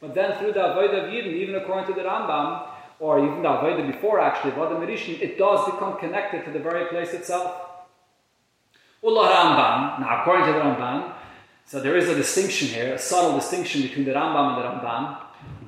[0.00, 2.68] But then through the avodah of Yidden, even according to the Rambam,
[2.98, 6.86] or even the avodah before actually, Avodah Merishim, it does become connected to the very
[6.86, 7.54] place itself.
[9.02, 11.14] Ullah Rambam, now according to the Rambam,
[11.64, 15.16] so there is a distinction here, a subtle distinction between the Rambam and the Ramban.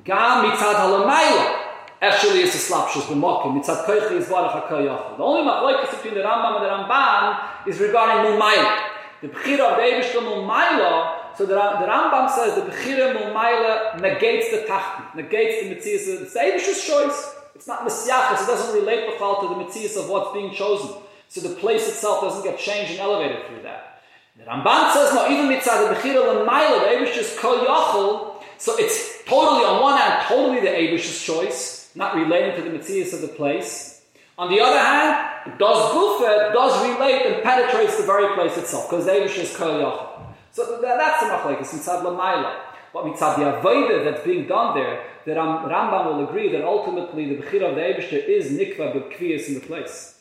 [0.04, 1.61] Gam mitzad halamayla.
[2.02, 3.54] Actually, it's a slapshus b'mokim.
[3.54, 5.16] Mitzad koichi varach hakoyachol.
[5.16, 8.88] The only machlokes between the Rambam and the Ramban is regarding Mumayla.
[9.20, 14.50] The Bechira of the Eibishter Mumayla, so the, the Rambam says the Bechira Mumayla negates
[14.50, 16.22] the Tachti, negates the Metzias.
[16.22, 17.36] It's the Eibishter's choice.
[17.54, 18.42] It's not Messiachas.
[18.42, 21.00] It doesn't relate Bechal to the Metzias of what's being chosen.
[21.28, 24.02] So the place itself doesn't get changed and elevated through that.
[24.36, 29.64] The Ramban says, no, even Mitzad the Bechira Mumayla, the Eibishter's Koyachol, so it's totally,
[29.64, 34.02] on one hand, totally the Abish's choice not relating to the Metzias of the place.
[34.38, 39.06] On the other hand, does Gufa does relate and penetrates the very place itself, because
[39.06, 40.08] Avish is Kol Yochel.
[40.52, 42.60] So that's the machlekes inside Lamaila.
[42.92, 47.34] But mitzad the avodah that's being done there, the Ram, Rambam will agree that ultimately
[47.34, 50.11] the bechira of the Eibushter is nikva b'kviyas in the place.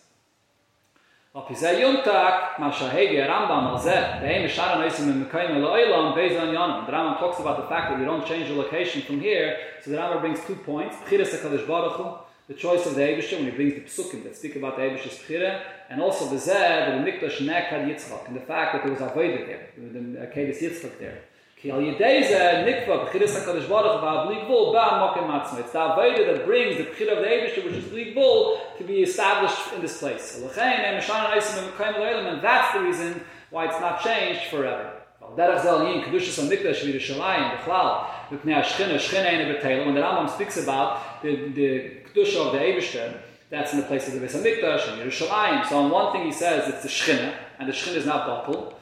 [1.34, 6.86] Yuntak, ma shahegi Rambam al zeh, behem ishara noisim in mekayim el oilam, on yonim.
[6.86, 9.92] The Rambam talks about the fact that we don't change the location from here, so
[9.92, 10.98] the Rambam brings two points.
[11.10, 12.18] Baruch Hu,
[12.50, 15.20] the choice of the Eibishter, when he brings the Psukim that speak about the Eibishter's
[15.20, 19.00] B'chira, and also the Zeh, the Mikdash Nekad Yitzchak, and the fact that there was
[19.00, 21.24] Avodah there, the Akedes Yitzchak there.
[21.64, 21.78] It's the
[25.78, 29.82] Avodah that brings the B'chira of the Eibishter, which is Gligvul, to be established in
[29.82, 30.38] this place.
[30.38, 30.44] And
[32.42, 34.94] that's the reason why it's not changed forever.
[35.20, 35.44] When the
[40.02, 43.18] Rambam speaks about the, the kedusha of the Eibushter,
[43.52, 45.68] that's in the place of the Beis Hamikdash and Yerushalayim.
[45.70, 48.74] So on one thing he says it's the shchina, and the shchina is not doppel.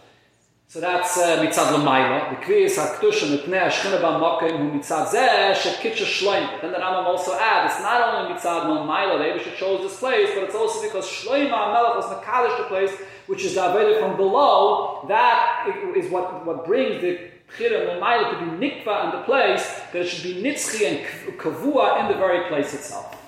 [0.72, 2.30] So that's uh, mitzad l'mayla.
[2.30, 6.62] The kvi is haktush and mipnei ashchina b'makim hu mitzad zeh shekitcha shloim.
[6.62, 10.30] Then the Rambam also adds, it's not only mitzad l'mayla, the Abisha chose this place,
[10.36, 12.92] but it's also because Shloim HaMelech was makadosh the place,
[13.26, 15.06] which is the from below.
[15.08, 15.66] That
[15.96, 17.18] is what, what brings the
[17.58, 22.02] Chira l'mayla to be nikva in the place, that it should be nitzchi and kavua
[22.02, 23.19] in the very place itself.